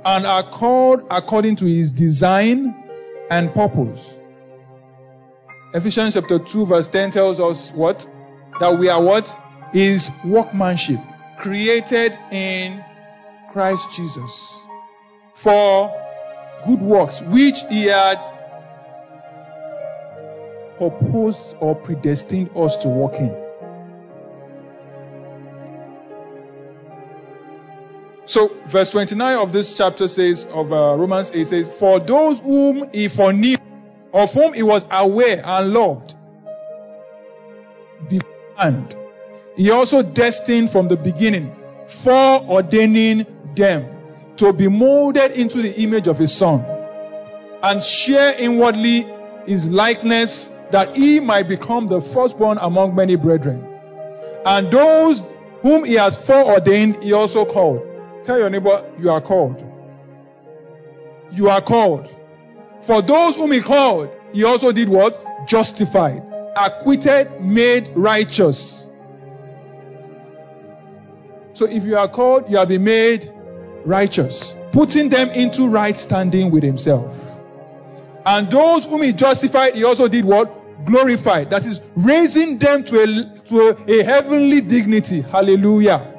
and 0.05 0.25
are 0.25 0.49
called 0.51 1.01
according 1.09 1.55
to 1.57 1.65
his 1.65 1.91
design 1.91 2.75
and 3.29 3.53
purpose. 3.53 3.99
Ephesians 5.73 6.13
chapter 6.15 6.39
2 6.39 6.65
verse 6.65 6.87
10 6.91 7.11
tells 7.11 7.39
us 7.39 7.71
what? 7.73 8.05
That 8.59 8.77
we 8.79 8.89
are 8.89 9.03
what? 9.03 9.25
Is 9.73 10.09
workmanship 10.25 10.99
created 11.39 12.13
in 12.31 12.83
Christ 13.51 13.83
Jesus 13.95 14.49
for 15.43 15.91
good 16.65 16.81
works 16.81 17.21
which 17.27 17.55
he 17.69 17.85
had 17.87 18.17
proposed 20.77 21.55
or 21.59 21.75
predestined 21.75 22.49
us 22.55 22.75
to 22.81 22.87
walk 22.87 23.13
in. 23.13 23.43
So, 28.25 28.49
verse 28.71 28.89
29 28.89 29.37
of 29.37 29.51
this 29.51 29.75
chapter 29.77 30.07
says, 30.07 30.45
of 30.49 30.71
uh, 30.71 30.95
Romans 30.95 31.29
8 31.33 31.47
says, 31.47 31.67
For 31.77 31.99
those 31.99 32.39
whom 32.39 32.89
he 32.93 33.09
foreknew, 33.09 33.57
of 34.13 34.29
whom 34.31 34.53
he 34.53 34.63
was 34.63 34.85
aware 34.89 35.41
and 35.43 35.71
loved, 35.71 36.13
beforehand, 38.55 38.95
he 39.55 39.69
also 39.69 40.01
destined 40.01 40.71
from 40.71 40.87
the 40.87 40.97
beginning, 40.97 41.55
foreordaining 42.03 43.25
them 43.55 43.89
to 44.37 44.51
be 44.51 44.67
molded 44.67 45.31
into 45.31 45.61
the 45.61 45.81
image 45.81 46.07
of 46.07 46.17
his 46.17 46.37
son, 46.37 46.63
and 47.61 47.83
share 47.83 48.33
inwardly 48.37 49.05
his 49.45 49.65
likeness, 49.65 50.49
that 50.71 50.95
he 50.95 51.19
might 51.19 51.47
become 51.47 51.87
the 51.87 52.01
firstborn 52.13 52.57
among 52.59 52.95
many 52.95 53.15
brethren. 53.15 53.63
And 54.45 54.73
those 54.73 55.21
whom 55.61 55.83
he 55.83 55.95
has 55.95 56.17
foreordained, 56.25 57.03
he 57.03 57.13
also 57.13 57.45
called. 57.45 57.81
Tell 58.25 58.39
your 58.39 58.49
neighbor, 58.49 58.91
you 58.99 59.09
are 59.09 59.21
called. 59.21 59.63
You 61.31 61.49
are 61.49 61.61
called. 61.63 62.07
For 62.87 63.01
those 63.01 63.35
whom 63.35 63.51
he 63.51 63.61
called, 63.61 64.09
he 64.33 64.43
also 64.43 64.71
did 64.71 64.89
what? 64.89 65.13
Justified, 65.47 66.23
acquitted, 66.55 67.41
made 67.41 67.89
righteous. 67.95 68.85
So 71.53 71.65
if 71.65 71.83
you 71.83 71.95
are 71.97 72.09
called, 72.09 72.45
you 72.49 72.57
have 72.57 72.67
been 72.69 72.83
made 72.83 73.31
righteous, 73.85 74.53
putting 74.71 75.09
them 75.09 75.29
into 75.29 75.67
right 75.67 75.97
standing 75.97 76.51
with 76.51 76.63
himself. 76.63 77.15
And 78.25 78.51
those 78.51 78.85
whom 78.85 79.03
he 79.03 79.13
justified, 79.13 79.73
he 79.75 79.83
also 79.83 80.07
did 80.07 80.25
what? 80.25 80.51
Glorified. 80.85 81.49
That 81.49 81.65
is, 81.65 81.79
raising 81.95 82.57
them 82.57 82.83
to 82.85 82.95
a, 82.95 83.05
to 83.49 83.55
a, 83.59 83.99
a 83.99 84.03
heavenly 84.03 84.61
dignity. 84.61 85.21
Hallelujah. 85.21 86.13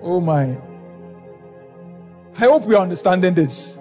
Oh 0.00 0.20
my. 0.20 0.56
I 2.34 2.46
hope 2.46 2.66
we 2.66 2.74
are 2.74 2.82
understanding 2.82 3.34
this. 3.34 3.76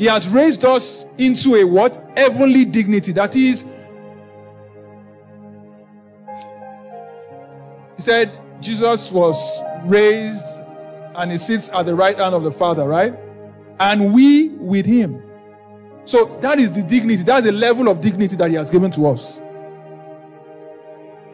He 0.00 0.06
has 0.06 0.26
raised 0.32 0.64
us 0.64 1.04
into 1.18 1.56
a 1.56 1.66
what? 1.66 1.98
Heavenly 2.16 2.64
dignity. 2.64 3.12
That 3.12 3.36
is, 3.36 3.62
he 7.98 8.02
said 8.02 8.32
Jesus 8.62 9.10
was 9.12 9.36
raised 9.84 10.42
and 11.16 11.30
he 11.30 11.36
sits 11.36 11.68
at 11.74 11.84
the 11.84 11.94
right 11.94 12.16
hand 12.16 12.34
of 12.34 12.44
the 12.44 12.52
Father, 12.52 12.88
right? 12.88 13.12
And 13.78 14.14
we 14.14 14.48
with 14.58 14.86
him. 14.86 15.22
So 16.06 16.38
that 16.40 16.58
is 16.58 16.70
the 16.70 16.80
dignity, 16.82 17.22
that's 17.22 17.44
the 17.44 17.52
level 17.52 17.88
of 17.88 18.00
dignity 18.00 18.36
that 18.36 18.48
he 18.48 18.56
has 18.56 18.70
given 18.70 18.90
to 18.92 19.06
us. 19.06 19.20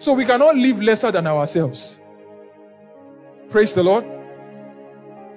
So 0.00 0.12
we 0.12 0.26
cannot 0.26 0.56
live 0.56 0.78
lesser 0.78 1.12
than 1.12 1.28
ourselves. 1.28 1.98
Praise 3.48 3.72
the 3.76 3.84
Lord. 3.84 4.02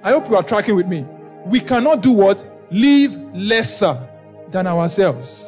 I 0.02 0.10
hope 0.10 0.28
you 0.28 0.34
are 0.34 0.42
tracking 0.42 0.74
with 0.74 0.86
me. 0.88 1.06
We 1.46 1.64
cannot 1.64 2.02
do 2.02 2.10
what? 2.10 2.49
Live 2.70 3.12
lesser 3.34 4.08
than 4.52 4.66
ourselves. 4.66 5.44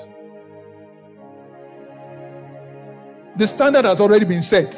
The 3.39 3.47
standard 3.47 3.85
has 3.85 4.01
already 4.01 4.27
been 4.27 4.43
set. 4.43 4.75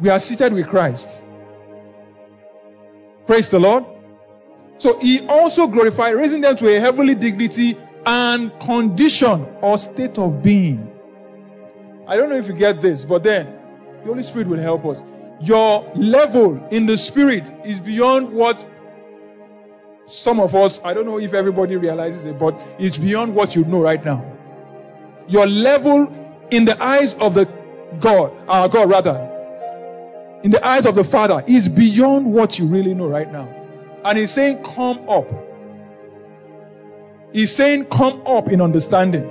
We 0.00 0.08
are 0.08 0.18
seated 0.18 0.52
with 0.52 0.68
Christ. 0.68 1.06
Praise 3.26 3.48
the 3.50 3.58
Lord. 3.58 3.84
So 4.78 4.98
he 4.98 5.26
also 5.28 5.66
glorified, 5.66 6.14
raising 6.16 6.40
them 6.40 6.56
to 6.56 6.76
a 6.76 6.80
heavenly 6.80 7.14
dignity 7.14 7.76
and 8.04 8.50
condition 8.60 9.46
or 9.62 9.78
state 9.78 10.18
of 10.18 10.42
being. 10.42 10.90
I 12.08 12.16
don't 12.16 12.30
know 12.30 12.36
if 12.36 12.46
you 12.46 12.54
get 12.54 12.82
this, 12.82 13.04
but 13.04 13.22
then 13.22 13.46
the 14.00 14.06
Holy 14.06 14.22
Spirit 14.22 14.48
will 14.48 14.60
help 14.60 14.84
us 14.86 14.98
your 15.42 15.90
level 15.96 16.68
in 16.70 16.86
the 16.86 16.96
spirit 16.96 17.42
is 17.64 17.80
beyond 17.80 18.32
what 18.32 18.56
some 20.12 20.40
of 20.40 20.54
us, 20.54 20.78
I 20.84 20.92
don't 20.92 21.06
know 21.06 21.18
if 21.18 21.32
everybody 21.32 21.76
realizes 21.76 22.26
it, 22.26 22.38
but 22.38 22.54
it's 22.78 22.98
beyond 22.98 23.34
what 23.34 23.56
you 23.56 23.64
know 23.64 23.80
right 23.80 24.04
now. 24.04 24.24
Your 25.26 25.46
level 25.46 26.08
in 26.50 26.64
the 26.66 26.80
eyes 26.82 27.14
of 27.18 27.34
the 27.34 27.46
God, 28.02 28.32
our 28.46 28.68
God 28.68 28.90
rather, 28.90 29.28
in 30.44 30.50
the 30.50 30.64
eyes 30.66 30.84
of 30.86 30.96
the 30.96 31.04
Father 31.04 31.42
is 31.46 31.68
beyond 31.68 32.32
what 32.32 32.58
you 32.58 32.68
really 32.68 32.92
know 32.92 33.08
right 33.08 33.30
now. 33.32 33.48
And 34.04 34.18
He's 34.18 34.34
saying, 34.34 34.62
come 34.62 35.08
up. 35.08 35.26
He's 37.32 37.56
saying, 37.56 37.86
come 37.86 38.26
up 38.26 38.48
in 38.48 38.60
understanding. 38.60 39.30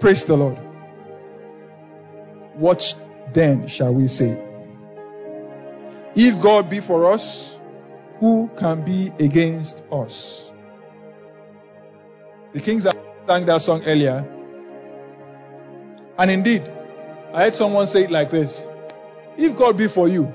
Praise 0.00 0.24
the 0.26 0.34
Lord. 0.34 0.58
What 2.54 2.82
then 3.34 3.68
shall 3.68 3.94
we 3.94 4.08
say? 4.08 4.51
If 6.14 6.42
God 6.42 6.68
be 6.68 6.80
for 6.80 7.10
us, 7.12 7.56
who 8.20 8.50
can 8.58 8.84
be 8.84 9.12
against 9.24 9.82
us? 9.90 10.50
The 12.54 12.60
kings 12.60 12.84
sang 13.26 13.46
that 13.46 13.62
song 13.62 13.82
earlier. 13.86 14.24
And 16.18 16.30
indeed, 16.30 16.62
I 17.32 17.44
heard 17.44 17.54
someone 17.54 17.86
say 17.86 18.04
it 18.04 18.10
like 18.10 18.30
this 18.30 18.60
If 19.38 19.56
God 19.58 19.78
be 19.78 19.88
for 19.88 20.08
you, 20.08 20.32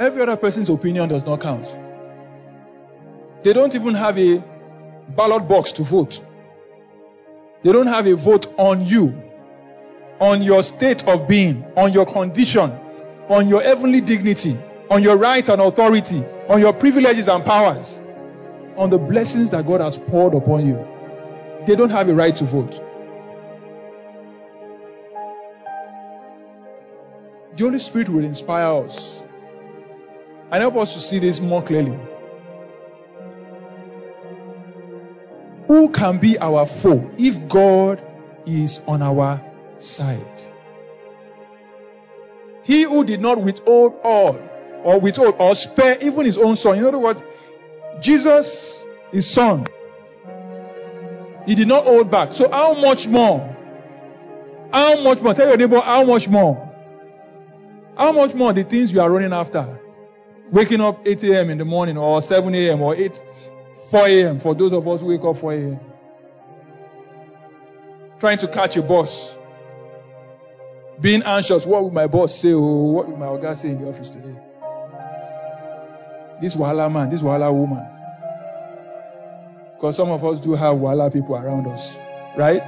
every 0.00 0.22
other 0.22 0.36
person's 0.36 0.70
opinion 0.70 1.10
does 1.10 1.24
not 1.24 1.40
count. 1.42 1.66
They 3.44 3.52
don't 3.52 3.74
even 3.74 3.94
have 3.94 4.16
a 4.16 4.42
ballot 5.16 5.48
box 5.48 5.72
to 5.72 5.84
vote. 5.84 6.14
They 7.62 7.72
don't 7.72 7.86
have 7.86 8.06
a 8.06 8.16
vote 8.16 8.46
on 8.56 8.86
you 8.86 9.12
on 10.22 10.40
your 10.40 10.62
state 10.62 11.02
of 11.08 11.26
being, 11.26 11.64
on 11.76 11.92
your 11.92 12.06
condition, 12.06 12.70
on 13.28 13.48
your 13.48 13.62
heavenly 13.62 14.00
dignity, 14.00 14.58
on 14.90 15.02
your 15.02 15.16
rights 15.16 15.48
and 15.48 15.60
authority, 15.60 16.24
on 16.48 16.60
your 16.60 16.72
privileges 16.72 17.28
and 17.28 17.44
powers, 17.44 18.00
on 18.76 18.90
the 18.90 18.98
blessings 18.98 19.50
that 19.50 19.66
God 19.66 19.80
has 19.80 19.98
poured 20.08 20.34
upon 20.34 20.66
you. 20.66 20.76
They 21.66 21.76
don't 21.76 21.90
have 21.90 22.08
a 22.08 22.14
right 22.14 22.34
to 22.36 22.44
vote. 22.44 22.72
The 27.56 27.64
Holy 27.64 27.78
Spirit 27.78 28.08
will 28.08 28.24
inspire 28.24 28.84
us 28.84 29.20
and 30.50 30.60
help 30.60 30.76
us 30.76 30.92
to 30.94 31.00
see 31.00 31.18
this 31.18 31.38
more 31.38 31.64
clearly. 31.64 31.98
Who 35.68 35.90
can 35.92 36.18
be 36.18 36.38
our 36.38 36.66
foe 36.82 37.10
if 37.16 37.50
God 37.50 38.02
is 38.46 38.80
on 38.86 39.02
our 39.02 39.40
side. 39.78 40.31
He 42.64 42.84
who 42.84 43.04
did 43.04 43.20
not 43.20 43.42
withhold 43.42 43.94
all, 44.04 44.38
or 44.84 45.00
withhold, 45.00 45.34
or 45.38 45.54
spare 45.54 45.98
even 46.00 46.26
his 46.26 46.38
own 46.38 46.56
son. 46.56 46.78
In 46.78 46.84
other 46.84 46.98
words, 46.98 47.20
Jesus, 48.00 48.82
his 49.12 49.32
son, 49.32 49.66
He 51.46 51.54
did 51.54 51.68
not 51.68 51.84
hold 51.84 52.10
back. 52.10 52.34
So 52.34 52.48
how 52.50 52.74
much 52.74 53.06
more? 53.08 53.40
How 54.72 55.00
much 55.02 55.20
more? 55.20 55.34
Tell 55.34 55.48
your 55.48 55.56
neighbor 55.56 55.80
how 55.80 56.04
much 56.04 56.28
more? 56.28 56.68
How 57.96 58.12
much 58.12 58.34
more 58.34 58.52
the 58.52 58.64
things 58.64 58.92
you 58.92 59.00
are 59.00 59.10
running 59.10 59.32
after? 59.32 59.78
Waking 60.52 60.80
up 60.80 61.00
8 61.04 61.22
a.m. 61.24 61.50
in 61.50 61.58
the 61.58 61.64
morning 61.64 61.96
or 61.96 62.22
7 62.22 62.54
a.m. 62.54 62.80
or 62.80 62.94
8, 62.96 63.12
4 63.90 64.08
a.m. 64.08 64.40
for 64.40 64.54
those 64.54 64.72
of 64.72 64.86
us 64.86 65.00
who 65.00 65.06
wake 65.06 65.20
up 65.24 65.40
4 65.40 65.52
a.m. 65.52 65.80
Trying 68.20 68.38
to 68.38 68.48
catch 68.48 68.76
a 68.76 68.82
bus. 68.82 69.34
Being 71.00 71.22
anxious. 71.24 71.64
What 71.66 71.82
will 71.82 71.90
my 71.90 72.06
boss 72.06 72.40
say? 72.40 72.52
Oh, 72.52 72.92
what 72.92 73.08
will 73.08 73.16
my 73.16 73.40
guy 73.40 73.54
say 73.54 73.68
in 73.68 73.80
the 73.80 73.88
office 73.88 74.08
today? 74.08 74.36
This 76.40 76.56
Wahala 76.56 76.90
man, 76.92 77.10
this 77.10 77.22
Wahala 77.22 77.52
woman. 77.52 77.86
Because 79.74 79.96
some 79.96 80.10
of 80.10 80.24
us 80.24 80.40
do 80.40 80.52
have 80.52 80.76
Wahala 80.76 81.12
people 81.12 81.34
around 81.36 81.66
us. 81.66 81.94
Right? 82.36 82.62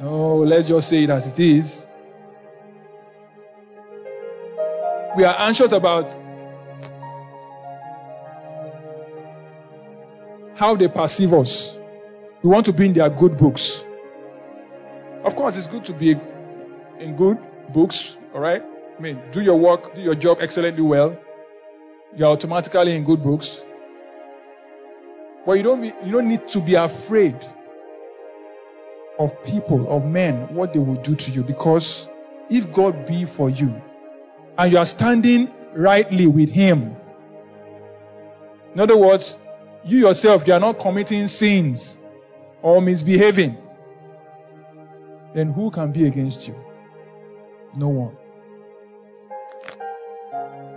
No, 0.00 0.38
let's 0.38 0.68
just 0.68 0.88
say 0.88 1.04
it 1.04 1.10
as 1.10 1.26
it 1.26 1.38
is. 1.38 1.86
We 5.16 5.24
are 5.24 5.34
anxious 5.38 5.72
about 5.72 6.08
how 10.56 10.76
they 10.76 10.88
perceive 10.88 11.32
us. 11.32 11.76
We 12.42 12.50
want 12.50 12.66
to 12.66 12.72
be 12.72 12.86
in 12.86 12.94
their 12.94 13.10
good 13.10 13.36
books. 13.36 13.80
Of 15.24 15.34
course, 15.34 15.54
it's 15.56 15.66
good 15.66 15.84
to 15.86 15.92
be 15.92 16.14
in 17.00 17.16
good 17.16 17.38
books, 17.72 18.16
all 18.34 18.40
right? 18.40 18.62
I 18.98 19.00
mean, 19.00 19.20
do 19.32 19.40
your 19.40 19.58
work, 19.58 19.94
do 19.94 20.00
your 20.00 20.14
job 20.14 20.38
excellently 20.40 20.82
well. 20.82 21.16
You're 22.14 22.28
automatically 22.28 22.94
in 22.94 23.04
good 23.04 23.22
books. 23.22 23.60
But 25.46 25.52
you 25.52 25.62
don't, 25.62 25.80
be, 25.80 25.92
you 26.04 26.12
don't 26.12 26.28
need 26.28 26.46
to 26.48 26.60
be 26.60 26.74
afraid 26.74 27.36
of 29.18 29.30
people, 29.44 29.86
of 29.88 30.04
men, 30.04 30.54
what 30.54 30.72
they 30.72 30.78
will 30.78 31.02
do 31.02 31.16
to 31.16 31.30
you. 31.30 31.42
Because 31.42 32.06
if 32.50 32.74
God 32.74 33.06
be 33.06 33.26
for 33.36 33.48
you, 33.48 33.74
and 34.58 34.72
you 34.72 34.78
are 34.78 34.86
standing 34.86 35.50
rightly 35.74 36.26
with 36.26 36.50
Him, 36.50 36.94
in 38.74 38.80
other 38.80 38.98
words, 38.98 39.36
you 39.84 39.98
yourself, 39.98 40.42
you 40.46 40.52
are 40.52 40.60
not 40.60 40.78
committing 40.78 41.26
sins 41.26 41.96
or 42.62 42.82
misbehaving, 42.82 43.56
then 45.34 45.52
who 45.52 45.70
can 45.70 45.90
be 45.90 46.06
against 46.06 46.46
you? 46.46 46.54
No 47.76 47.88
one. 47.88 48.16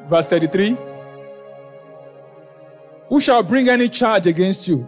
Verse 0.10 0.28
33 0.28 0.78
Who 3.10 3.22
shall 3.22 3.44
bring 3.44 3.70
any 3.70 3.90
charge 3.90 4.28
against 4.28 4.68
you? 4.68 4.86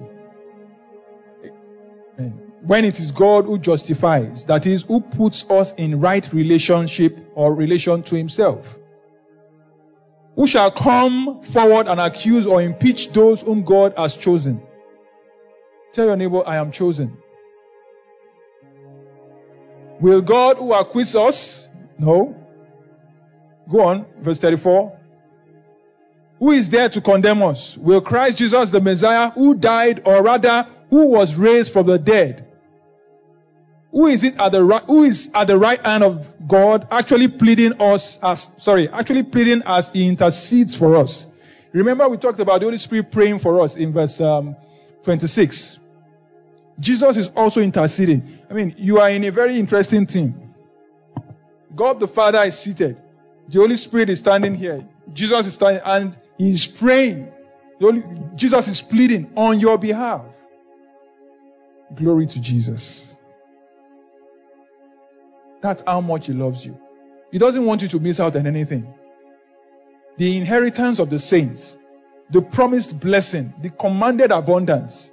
When 2.66 2.84
it 2.84 2.96
is 2.96 3.12
God 3.12 3.46
who 3.46 3.60
justifies, 3.60 4.44
that 4.48 4.66
is, 4.66 4.84
who 4.88 5.00
puts 5.00 5.46
us 5.52 5.72
in 5.78 6.02
right 6.02 6.26
relationship 6.34 7.16
or 7.36 7.54
relation 7.54 8.02
to 8.04 8.16
Himself. 8.16 8.66
Who 10.36 10.48
shall 10.48 10.72
come 10.72 11.44
forward 11.54 11.86
and 11.88 12.00
accuse 12.00 12.48
or 12.48 12.64
impeach 12.64 13.14
those 13.14 13.42
whom 13.42 13.64
God 13.64 13.94
has 13.96 14.16
chosen? 14.16 14.62
Tell 15.94 16.06
your 16.06 16.16
neighbor, 16.16 16.42
I 16.46 16.58
am 16.58 16.72
chosen. 16.72 17.16
Will 20.02 20.22
God 20.22 20.58
who 20.58 20.74
acquits 20.74 21.16
us? 21.16 21.65
No. 21.98 22.36
Go 23.72 23.82
on, 23.82 24.06
verse 24.24 24.40
34. 24.40 25.00
Who 26.40 26.52
is 26.52 26.70
there 26.70 26.90
to 26.90 27.02
condemn 27.02 27.42
us? 27.42 27.78
Will 27.80 28.02
Christ 28.02 28.38
Jesus, 28.38 28.72
the 28.72 28.82
Messiah, 28.82 29.32
who 29.32 29.56
died, 29.56 30.02
or 30.06 30.22
rather, 30.24 30.66
who 30.90 31.08
was 31.08 31.36
raised 31.36 31.72
from 31.74 31.88
the 31.88 31.98
dead? 31.98 32.46
Who 33.92 34.08
is 34.08 34.26
it 34.26 34.36
at 34.38 34.52
the 34.52 34.62
right, 34.64 34.84
who 34.86 35.06
is 35.06 35.30
at 35.34 35.48
the 35.48 35.58
right 35.58 35.80
hand 35.80 36.04
of 36.04 36.26
God 36.48 36.86
actually 36.92 37.30
pleading 37.30 37.74
us 37.80 38.20
as, 38.22 38.46
sorry, 38.60 38.90
actually 38.90 39.24
pleading 39.24 39.62
as 39.66 39.90
he 39.94 40.08
intercedes 40.08 40.76
for 40.76 40.98
us? 40.98 41.26
Remember 41.74 42.08
we 42.10 42.18
talked 42.18 42.42
about 42.42 42.60
the 42.60 42.66
Holy 42.66 42.78
Spirit 42.78 43.10
praying 43.12 43.40
for 43.40 43.62
us 43.62 43.76
in 43.76 43.94
verse 43.94 44.20
um, 44.20 44.56
26. 45.06 45.80
Jesus 46.80 47.18
is 47.18 47.30
also 47.36 47.62
interceding. 47.62 48.40
I 48.50 48.54
mean, 48.54 48.76
you 48.78 48.98
are 48.98 49.10
in 49.10 49.24
a 49.24 49.32
very 49.32 49.58
interesting 49.58 50.06
thing. 50.06 50.45
God 51.76 52.00
the 52.00 52.08
Father 52.08 52.44
is 52.44 52.58
seated. 52.58 52.98
The 53.48 53.60
Holy 53.60 53.76
Spirit 53.76 54.10
is 54.10 54.20
standing 54.20 54.56
here. 54.56 54.88
Jesus 55.14 55.48
is 55.48 55.54
standing 55.56 55.82
and 55.86 56.18
he 56.38 56.52
is 56.52 56.68
praying. 56.80 57.32
Holy, 57.80 58.04
Jesus 58.36 58.68
is 58.68 58.82
pleading 58.90 59.32
on 59.36 59.60
your 59.60 59.78
behalf. 59.78 60.26
Glory 61.96 62.26
to 62.28 62.42
Jesus. 62.42 63.08
That's 65.62 65.82
how 65.86 66.02
much 66.02 66.28
he 66.28 66.34
loves 66.34 66.66
you. 66.66 66.78
He 67.32 67.38
doesn't 67.38 67.66
want 67.66 67.82
you 67.82 67.90
to 67.90 68.00
miss 68.00 68.20
out 68.20 68.36
on 68.36 68.48
anything. 68.48 68.88
The 70.18 70.38
inheritance 70.38 71.00
of 71.00 71.10
the 71.10 71.20
saints, 71.20 71.76
the 72.32 72.42
promised 72.42 73.00
blessing, 73.00 73.54
the 73.62 73.70
commanded 73.70 74.32
abundance. 74.32 75.12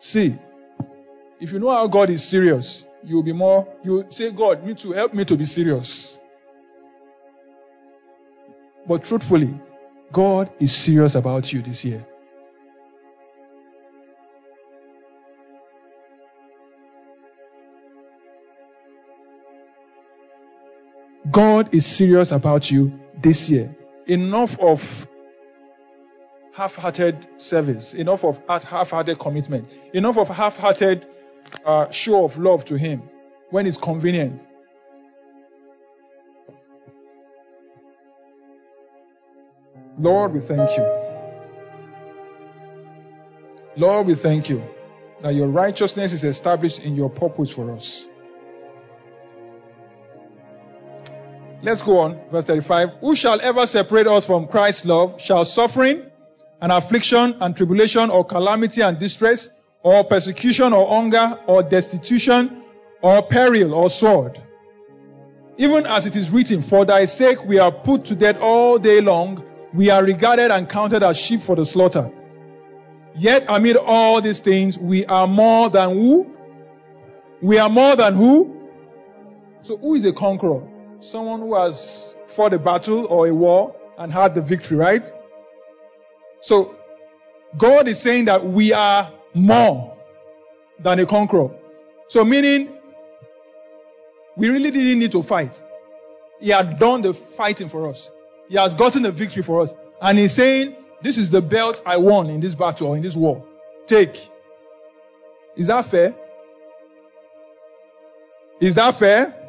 See, 0.00 0.36
if 1.44 1.52
you 1.52 1.58
know 1.58 1.70
how 1.70 1.86
God 1.86 2.08
is 2.08 2.26
serious, 2.30 2.84
you'll 3.02 3.22
be 3.22 3.34
more, 3.34 3.68
you 3.84 4.02
say, 4.10 4.32
God, 4.32 4.64
me 4.64 4.74
to 4.82 4.92
help 4.92 5.12
me 5.12 5.26
to 5.26 5.36
be 5.36 5.44
serious. 5.44 6.16
But 8.88 9.02
truthfully, 9.02 9.60
God 10.10 10.50
is 10.58 10.74
serious 10.86 11.14
about 11.14 11.52
you 11.52 11.60
this 11.60 11.84
year. 11.84 12.06
God 21.30 21.74
is 21.74 21.98
serious 21.98 22.32
about 22.32 22.70
you 22.70 22.90
this 23.22 23.50
year. 23.50 23.76
Enough 24.06 24.50
of 24.58 24.78
half 26.54 26.70
hearted 26.70 27.26
service, 27.36 27.92
enough 27.92 28.24
of 28.24 28.36
half 28.48 28.88
hearted 28.88 29.18
commitment, 29.18 29.68
enough 29.92 30.16
of 30.16 30.28
half 30.28 30.54
hearted 30.54 31.04
uh, 31.64 31.90
show 31.90 32.24
of 32.24 32.36
love 32.36 32.64
to 32.66 32.76
Him 32.76 33.02
when 33.50 33.66
it's 33.66 33.76
convenient. 33.76 34.40
Lord, 39.98 40.32
we 40.32 40.40
thank 40.40 40.70
you. 40.76 41.04
Lord, 43.76 44.06
we 44.06 44.14
thank 44.14 44.48
you 44.48 44.62
that 45.22 45.34
your 45.34 45.48
righteousness 45.48 46.12
is 46.12 46.24
established 46.24 46.80
in 46.80 46.94
your 46.94 47.10
purpose 47.10 47.52
for 47.52 47.70
us. 47.72 48.04
Let's 51.62 51.80
go 51.80 51.98
on. 51.98 52.20
Verse 52.30 52.44
35. 52.44 52.88
Who 53.00 53.16
shall 53.16 53.40
ever 53.40 53.66
separate 53.66 54.06
us 54.06 54.26
from 54.26 54.46
Christ's 54.48 54.84
love? 54.84 55.18
Shall 55.18 55.44
suffering 55.46 56.10
and 56.60 56.70
affliction 56.70 57.36
and 57.40 57.56
tribulation 57.56 58.10
or 58.10 58.24
calamity 58.24 58.82
and 58.82 58.98
distress 58.98 59.48
or 59.84 60.02
persecution 60.04 60.72
or 60.72 60.88
hunger 60.88 61.38
or 61.46 61.62
destitution 61.62 62.64
or 63.02 63.22
peril 63.28 63.74
or 63.74 63.90
sword? 63.90 64.40
Even 65.56 65.86
as 65.86 66.06
it 66.06 66.16
is 66.16 66.30
written, 66.32 66.64
for 66.68 66.84
thy 66.84 67.04
sake 67.04 67.38
we 67.46 67.58
are 67.58 67.70
put 67.70 68.04
to 68.06 68.16
death 68.16 68.36
all 68.40 68.78
day 68.78 69.00
long. 69.00 69.44
We 69.72 69.90
are 69.90 70.02
regarded 70.02 70.50
and 70.50 70.68
counted 70.68 71.02
as 71.02 71.16
sheep 71.16 71.40
for 71.46 71.54
the 71.54 71.66
slaughter. 71.66 72.10
Yet 73.16 73.42
amid 73.48 73.76
all 73.76 74.20
these 74.20 74.40
things, 74.40 74.76
we 74.80 75.04
are 75.06 75.28
more 75.28 75.70
than 75.70 75.90
who? 75.90 76.26
We 77.42 77.58
are 77.58 77.68
more 77.68 77.94
than 77.96 78.16
who? 78.16 78.56
So 79.62 79.76
who 79.76 79.94
is 79.94 80.04
a 80.04 80.12
conqueror? 80.12 80.62
Someone 81.00 81.40
who 81.40 81.54
has 81.54 82.04
fought 82.34 82.52
a 82.52 82.58
battle 82.58 83.06
or 83.06 83.28
a 83.28 83.34
war 83.34 83.74
and 83.98 84.12
had 84.12 84.34
the 84.34 84.42
victory, 84.42 84.76
right? 84.76 85.06
So, 86.42 86.74
God 87.58 87.86
is 87.88 88.02
saying 88.02 88.24
that 88.26 88.44
we 88.44 88.72
are 88.72 89.12
more 89.34 89.96
than 90.82 91.00
a 91.00 91.06
conqueror. 91.06 91.50
So, 92.08 92.24
meaning, 92.24 92.76
we 94.36 94.48
really 94.48 94.70
didn't 94.70 94.98
need 94.98 95.12
to 95.12 95.22
fight. 95.22 95.52
He 96.40 96.50
had 96.50 96.78
done 96.78 97.02
the 97.02 97.14
fighting 97.36 97.68
for 97.68 97.88
us. 97.88 98.08
He 98.48 98.56
has 98.56 98.74
gotten 98.74 99.02
the 99.02 99.12
victory 99.12 99.42
for 99.42 99.62
us. 99.62 99.70
And 100.00 100.18
He's 100.18 100.34
saying, 100.34 100.76
This 101.02 101.18
is 101.18 101.30
the 101.30 101.40
belt 101.40 101.80
I 101.86 101.96
won 101.96 102.30
in 102.30 102.40
this 102.40 102.54
battle 102.54 102.94
in 102.94 103.02
this 103.02 103.16
war. 103.16 103.44
Take. 103.86 104.16
Is 105.56 105.68
that 105.68 105.90
fair? 105.90 106.14
Is 108.60 108.74
that 108.74 108.98
fair? 108.98 109.44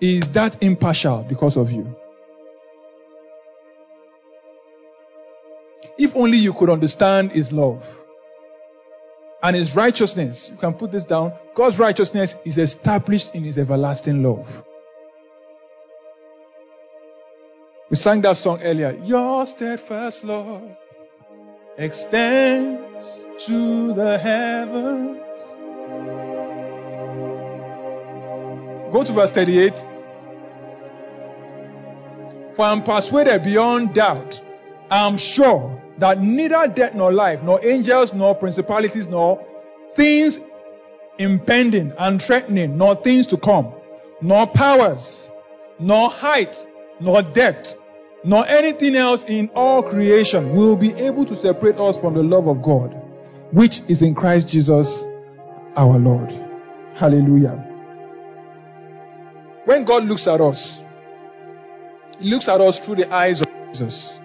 is 0.00 0.28
that 0.34 0.62
impartial 0.62 1.24
because 1.28 1.56
of 1.56 1.70
you. 1.70 1.94
If 5.98 6.14
only 6.14 6.38
you 6.38 6.52
could 6.52 6.70
understand 6.70 7.32
His 7.32 7.50
love 7.50 7.82
and 9.42 9.56
His 9.56 9.74
righteousness, 9.74 10.48
you 10.50 10.58
can 10.58 10.74
put 10.74 10.92
this 10.92 11.04
down. 11.04 11.32
God's 11.54 11.78
righteousness 11.78 12.34
is 12.44 12.58
established 12.58 13.34
in 13.34 13.44
His 13.44 13.58
everlasting 13.58 14.22
love. 14.22 14.46
We 17.90 17.96
sang 17.96 18.20
that 18.22 18.36
song 18.36 18.60
earlier. 18.62 18.92
Your 19.04 19.46
steadfast 19.46 20.24
love 20.24 20.62
extends 21.78 22.82
to 23.46 23.94
the 23.94 24.18
heavens. 24.18 25.20
Go 28.92 29.04
to 29.04 29.12
verse 29.12 29.30
38. 29.32 29.72
For 32.56 32.64
I'm 32.64 32.82
persuaded 32.82 33.44
beyond 33.44 33.94
doubt, 33.94 34.34
I'm 34.90 35.18
sure 35.18 35.82
that 35.98 36.20
neither 36.20 36.66
death 36.74 36.94
nor 36.94 37.12
life, 37.12 37.40
nor 37.42 37.64
angels, 37.64 38.12
nor 38.14 38.34
principalities, 38.34 39.06
nor 39.06 39.44
things 39.96 40.38
impending 41.18 41.92
and 41.98 42.22
threatening, 42.22 42.76
nor 42.76 42.96
things 43.02 43.26
to 43.28 43.38
come, 43.38 43.72
nor 44.20 44.46
powers, 44.46 45.28
nor 45.78 46.10
height, 46.10 46.54
nor 47.00 47.22
depth, 47.22 47.74
nor 48.24 48.46
anything 48.46 48.96
else 48.96 49.24
in 49.28 49.48
all 49.54 49.82
creation 49.82 50.56
will 50.56 50.76
be 50.76 50.92
able 50.94 51.24
to 51.24 51.40
separate 51.40 51.76
us 51.76 51.96
from 52.00 52.14
the 52.14 52.22
love 52.22 52.46
of 52.46 52.62
God, 52.62 52.94
which 53.52 53.80
is 53.88 54.02
in 54.02 54.14
Christ 54.14 54.48
Jesus 54.48 54.88
our 55.76 55.98
Lord. 55.98 56.30
Hallelujah. 56.94 57.62
When 59.64 59.84
God 59.84 60.04
looks 60.04 60.26
at 60.26 60.40
us, 60.40 60.80
He 62.18 62.30
looks 62.30 62.48
at 62.48 62.60
us 62.60 62.78
through 62.84 62.96
the 62.96 63.12
eyes 63.12 63.40
of 63.40 63.46
Jesus. 63.72 64.18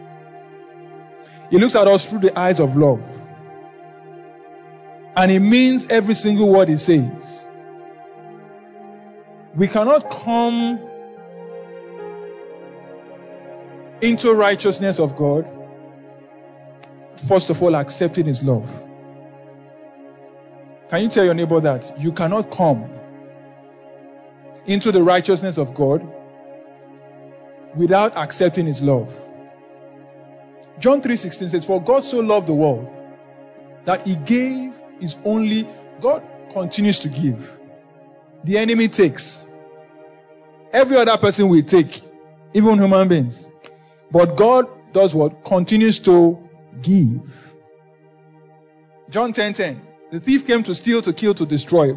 He 1.52 1.60
looks 1.60 1.76
at 1.76 1.86
us 1.86 2.06
through 2.10 2.22
the 2.22 2.40
eyes 2.40 2.62
of 2.62 2.78
love. 2.78 3.02
And 5.18 5.30
He 5.30 5.38
means 5.38 5.86
every 5.90 6.14
single 6.14 6.50
word 6.50 6.70
He 6.70 6.78
says. 6.78 7.12
We 9.56 9.68
cannot 9.68 10.10
come 10.24 10.80
into 14.02 14.34
righteousness 14.34 14.98
of 14.98 15.18
God, 15.18 15.46
first 17.28 17.50
of 17.50 17.62
all, 17.62 17.76
accepting 17.76 18.28
His 18.28 18.42
love. 18.42 18.64
Can 20.90 21.04
you 21.04 21.10
tell 21.10 21.26
your 21.26 21.34
neighbor 21.34 21.60
that? 21.60 22.00
You 22.00 22.14
cannot 22.14 22.50
come 22.50 22.90
into 24.68 24.94
the 24.94 25.04
righteousness 25.04 25.58
of 25.58 25.76
God 25.76 26.02
without 27.78 28.16
accepting 28.16 28.68
His 28.68 28.82
love. 28.82 29.10
John 30.82 31.02
3:16 31.02 31.50
says, 31.50 31.64
"For 31.64 31.82
God 31.82 32.04
so 32.04 32.18
loved 32.20 32.48
the 32.48 32.54
world 32.54 32.88
that 33.86 34.06
He 34.06 34.16
gave 34.16 34.74
His 35.00 35.16
only." 35.24 35.68
God 36.02 36.24
continues 36.52 37.00
to 37.00 37.10
give. 37.10 37.40
The 38.44 38.58
enemy 38.58 38.88
takes. 38.90 39.46
Every 40.74 40.98
other 40.98 41.18
person 41.18 41.48
will 41.48 41.64
take, 41.64 42.02
even 42.54 42.80
human 42.80 43.08
beings. 43.08 43.48
But 44.12 44.36
God 44.36 44.66
does 44.94 45.14
what? 45.14 45.46
Continues 45.46 46.00
to 46.00 46.38
give. 46.82 47.22
John 49.10 49.32
10:10. 49.34 49.36
10, 49.36 49.54
10, 49.54 49.82
the 50.12 50.20
thief 50.20 50.46
came 50.48 50.64
to 50.64 50.74
steal, 50.74 51.02
to 51.04 51.14
kill, 51.14 51.36
to 51.36 51.46
destroy. 51.46 51.94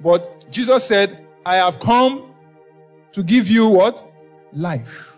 But 0.00 0.50
Jesus 0.50 0.86
said, 0.86 1.26
I 1.44 1.56
have 1.56 1.80
come 1.80 2.32
to 3.12 3.22
give 3.22 3.46
you 3.46 3.66
what? 3.68 4.04
Life. 4.52 5.16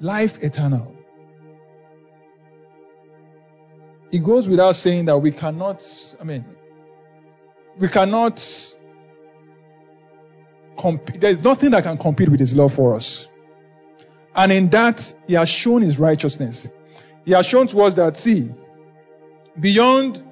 Life 0.00 0.38
eternal. 0.42 0.97
It 4.10 4.24
goes 4.24 4.48
without 4.48 4.74
saying 4.74 5.06
that 5.06 5.18
we 5.18 5.32
cannot, 5.32 5.82
I 6.20 6.24
mean, 6.24 6.44
we 7.80 7.88
cannot 7.88 8.40
compete. 10.80 11.20
There's 11.20 11.44
nothing 11.44 11.70
that 11.72 11.84
can 11.84 11.98
compete 11.98 12.30
with 12.30 12.40
His 12.40 12.54
love 12.54 12.72
for 12.74 12.96
us. 12.96 13.26
And 14.34 14.52
in 14.52 14.70
that, 14.70 15.00
He 15.26 15.34
has 15.34 15.48
shown 15.48 15.82
His 15.82 15.98
righteousness. 15.98 16.66
He 17.24 17.32
has 17.32 17.46
shown 17.46 17.68
to 17.68 17.78
us 17.80 17.94
that, 17.96 18.16
see, 18.16 18.50
beyond 19.60 20.22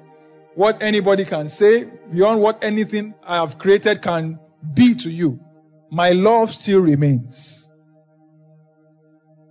what 0.55 0.81
anybody 0.81 1.23
can 1.23 1.49
say, 1.49 1.85
beyond 2.11 2.41
what 2.41 2.63
anything 2.63 3.13
I 3.23 3.45
have 3.45 3.59
created 3.59 4.01
can 4.01 4.39
be 4.73 4.95
to 5.03 5.09
you, 5.09 5.39
my 5.91 6.09
love 6.09 6.49
still 6.49 6.79
remains. 6.79 7.67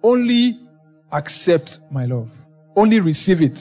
Only 0.02 0.58
accept 1.12 1.78
my 1.90 2.06
love. 2.06 2.28
Only 2.74 3.00
receive 3.00 3.40
it. 3.40 3.60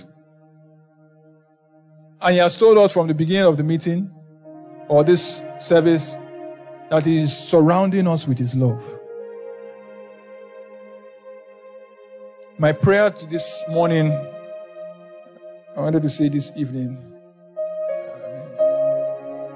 And 2.25 2.33
he 2.33 2.39
has 2.39 2.57
told 2.57 2.79
us 2.79 2.91
from 2.91 3.07
the 3.07 3.13
beginning 3.13 3.43
of 3.43 3.55
the 3.55 3.61
meeting 3.61 4.09
or 4.89 5.03
this 5.03 5.43
service 5.59 6.15
that 6.89 7.03
he 7.03 7.21
is 7.21 7.31
surrounding 7.51 8.07
us 8.07 8.25
with 8.27 8.39
his 8.39 8.55
love. 8.55 8.81
My 12.57 12.71
prayer 12.71 13.11
to 13.11 13.27
this 13.27 13.63
morning, 13.69 14.09
I 15.77 15.79
wanted 15.79 16.01
to 16.01 16.09
say 16.09 16.27
this 16.27 16.51
evening, 16.55 16.97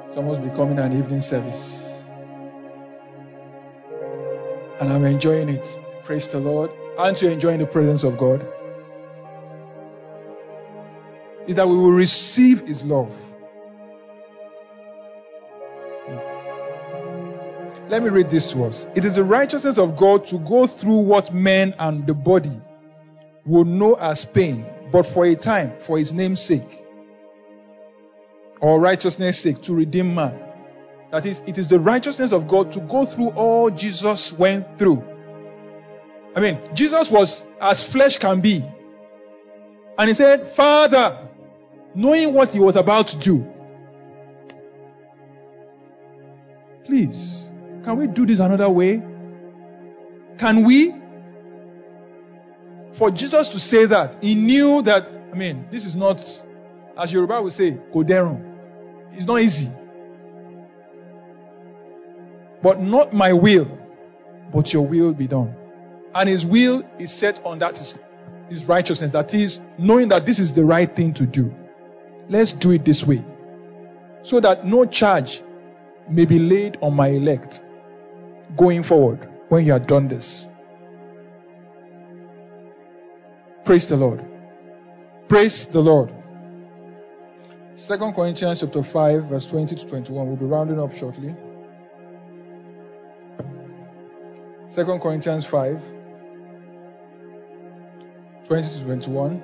it's 0.07 0.15
almost 0.15 0.43
becoming 0.43 0.77
an 0.77 0.95
evening 0.95 1.21
service. 1.21 1.73
And 4.79 4.93
I'm 4.93 5.05
enjoying 5.05 5.49
it. 5.49 5.65
Praise 6.05 6.27
the 6.31 6.37
Lord. 6.37 6.69
Aren't 6.99 7.19
you 7.23 7.29
enjoying 7.29 7.61
the 7.61 7.65
presence 7.65 8.03
of 8.03 8.19
God? 8.19 8.45
Is 11.49 11.55
that 11.55 11.67
we 11.67 11.75
will 11.75 11.91
receive 11.91 12.59
His 12.59 12.83
love. 12.83 13.09
Let 17.89 18.03
me 18.03 18.09
read 18.09 18.29
this 18.29 18.51
to 18.53 18.65
us. 18.65 18.85
It 18.95 19.03
is 19.03 19.15
the 19.15 19.23
righteousness 19.23 19.79
of 19.79 19.97
God 19.97 20.27
to 20.27 20.37
go 20.47 20.67
through 20.67 20.99
what 20.99 21.33
men 21.33 21.73
and 21.79 22.05
the 22.05 22.13
body 22.13 22.61
will 23.47 23.65
know 23.65 23.95
as 23.95 24.27
pain, 24.31 24.63
but 24.91 25.07
for 25.11 25.25
a 25.25 25.35
time, 25.35 25.73
for 25.87 25.97
His 25.97 26.13
name's 26.13 26.39
sake, 26.39 26.69
or 28.61 28.79
righteousness' 28.79 29.41
sake, 29.41 29.63
to 29.63 29.73
redeem 29.73 30.13
man. 30.13 30.39
That 31.11 31.25
is, 31.25 31.41
it 31.47 31.57
is 31.57 31.67
the 31.67 31.79
righteousness 31.79 32.31
of 32.31 32.47
God 32.47 32.71
to 32.73 32.79
go 32.81 33.07
through 33.07 33.29
all 33.29 33.71
Jesus 33.71 34.31
went 34.37 34.77
through. 34.77 35.01
I 36.35 36.41
mean, 36.41 36.59
Jesus 36.75 37.09
was 37.11 37.43
as 37.59 37.83
flesh 37.91 38.19
can 38.19 38.39
be. 38.39 38.63
And 39.97 40.09
he 40.09 40.13
said, 40.13 40.53
Father, 40.55 41.28
knowing 41.95 42.33
what 42.33 42.49
he 42.49 42.59
was 42.59 42.75
about 42.75 43.07
to 43.09 43.19
do, 43.19 43.45
please, 46.85 47.43
can 47.83 47.97
we 47.97 48.07
do 48.07 48.25
this 48.25 48.39
another 48.39 48.69
way? 48.69 49.01
Can 50.39 50.65
we? 50.65 50.93
For 52.97 53.11
Jesus 53.11 53.47
to 53.49 53.59
say 53.59 53.85
that, 53.87 54.21
he 54.21 54.35
knew 54.35 54.81
that, 54.83 55.07
I 55.33 55.35
mean, 55.37 55.67
this 55.71 55.85
is 55.85 55.95
not, 55.95 56.17
as 56.97 57.11
Yoruba 57.11 57.41
would 57.41 57.53
say, 57.53 57.77
koderun. 57.93 58.45
It's 59.13 59.25
not 59.25 59.41
easy. 59.41 59.71
But 62.61 62.81
not 62.81 63.13
my 63.13 63.31
will, 63.33 63.67
but 64.53 64.73
your 64.73 64.85
will 64.85 65.13
be 65.13 65.27
done. 65.27 65.55
And 66.13 66.27
his 66.29 66.45
will 66.45 66.83
is 66.99 67.17
set 67.17 67.39
on 67.45 67.59
that 67.59 67.75
is 67.75 67.93
his 68.49 68.65
righteousness. 68.65 69.13
That 69.13 69.33
is 69.33 69.59
knowing 69.77 70.09
that 70.09 70.25
this 70.25 70.39
is 70.39 70.53
the 70.53 70.65
right 70.65 70.93
thing 70.93 71.13
to 71.15 71.25
do. 71.25 71.53
Let's 72.29 72.53
do 72.53 72.71
it 72.71 72.85
this 72.85 73.03
way. 73.05 73.25
So 74.23 74.39
that 74.39 74.65
no 74.65 74.85
charge 74.85 75.41
may 76.09 76.25
be 76.25 76.37
laid 76.37 76.77
on 76.81 76.93
my 76.93 77.09
elect 77.09 77.59
going 78.57 78.83
forward 78.83 79.27
when 79.49 79.65
you 79.65 79.71
have 79.73 79.87
done 79.87 80.07
this. 80.07 80.45
Praise 83.65 83.87
the 83.89 83.95
Lord. 83.95 84.23
Praise 85.27 85.67
the 85.73 85.79
Lord. 85.79 86.11
Second 87.75 88.13
Corinthians 88.13 88.59
chapter 88.59 88.83
5, 88.83 89.29
verse 89.29 89.47
20 89.49 89.75
to 89.75 89.87
21. 89.87 90.27
We'll 90.27 90.35
be 90.35 90.45
rounding 90.45 90.79
up 90.79 90.93
shortly. 90.95 91.35
2 94.75 94.99
Corinthians 95.01 95.45
5, 95.49 95.77
20 98.47 98.79
to 98.79 98.83
21. 98.85 99.43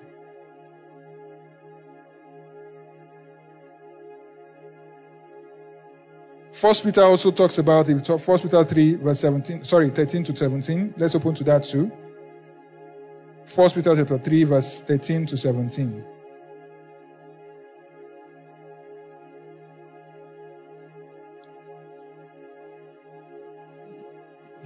First 6.61 6.83
Peter 6.83 7.01
also 7.01 7.31
talks 7.31 7.57
about 7.57 7.89
it. 7.89 8.05
First 8.23 8.43
Peter 8.43 8.63
3, 8.63 8.95
verse 8.97 9.19
17. 9.21 9.63
Sorry, 9.63 9.89
13 9.89 10.23
to 10.25 10.35
17. 10.35 10.93
Let's 10.95 11.15
open 11.15 11.33
to 11.35 11.43
that 11.45 11.63
too. 11.63 11.89
First 13.55 13.73
Peter 13.73 13.95
chapter 13.95 14.19
3, 14.19 14.43
verse 14.43 14.83
13 14.87 15.25
to 15.25 15.37
17. 15.37 16.05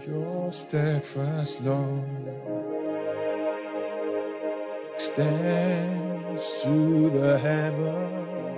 Your 0.05 0.51
steadfast 0.51 1.61
love 1.61 2.03
extends 4.95 6.43
to 6.63 7.09
the 7.09 7.39
heavens 7.39 8.54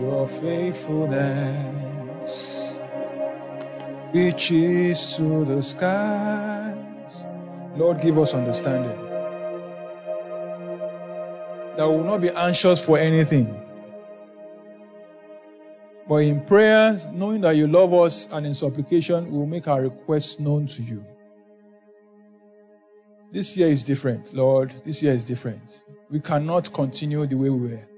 Your 0.00 0.26
faithfulness 0.40 2.32
reaches 4.12 5.14
to 5.16 5.44
the 5.44 5.62
skies. 5.62 6.76
Lord, 7.76 8.00
give 8.02 8.18
us 8.18 8.32
understanding. 8.32 8.98
That 11.76 11.88
we 11.88 11.96
will 11.96 12.04
not 12.04 12.20
be 12.22 12.30
anxious 12.30 12.84
for 12.84 12.98
anything. 12.98 13.54
But 16.08 16.16
in 16.16 16.44
prayers, 16.44 17.04
knowing 17.12 17.40
that 17.42 17.54
you 17.54 17.68
love 17.68 17.94
us 17.94 18.26
and 18.32 18.46
in 18.46 18.54
supplication, 18.54 19.30
we 19.30 19.38
will 19.38 19.46
make 19.46 19.68
our 19.68 19.82
requests 19.82 20.40
known 20.40 20.66
to 20.76 20.82
you. 20.82 21.04
This 23.32 23.56
year 23.56 23.70
is 23.70 23.84
different, 23.84 24.34
Lord. 24.34 24.72
This 24.84 25.02
year 25.02 25.14
is 25.14 25.24
different. 25.24 25.62
We 26.10 26.18
cannot 26.20 26.72
continue 26.74 27.24
the 27.26 27.36
way 27.36 27.48
we 27.48 27.68
were. 27.68 27.93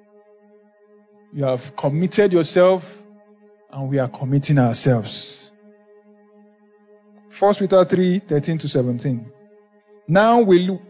You 1.33 1.45
have 1.45 1.61
committed 1.79 2.33
yourself, 2.33 2.83
and 3.71 3.89
we 3.89 3.99
are 3.99 4.09
committing 4.09 4.59
ourselves. 4.59 5.51
1 7.39 7.55
Peter 7.57 7.85
3 7.85 8.23
13 8.29 8.59
to 8.59 8.69
17. 8.69 9.31
Now, 10.09 10.43
will, 10.43 10.81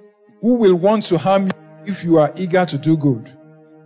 who 0.40 0.54
will 0.54 0.76
want 0.76 1.06
to 1.06 1.18
harm 1.18 1.46
you 1.46 1.94
if 1.94 2.04
you 2.04 2.18
are 2.18 2.32
eager 2.36 2.64
to 2.66 2.78
do 2.78 2.96
good? 2.96 3.32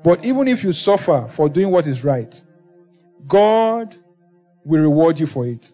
But 0.03 0.24
even 0.24 0.48
if 0.48 0.64
you 0.64 0.72
suffer 0.72 1.30
for 1.36 1.48
doing 1.48 1.70
what 1.70 1.86
is 1.86 2.05
right, 2.05 2.34
God 3.28 3.96
will 4.64 4.80
reward 4.80 5.18
you 5.18 5.26
for 5.26 5.46
it. 5.46 5.66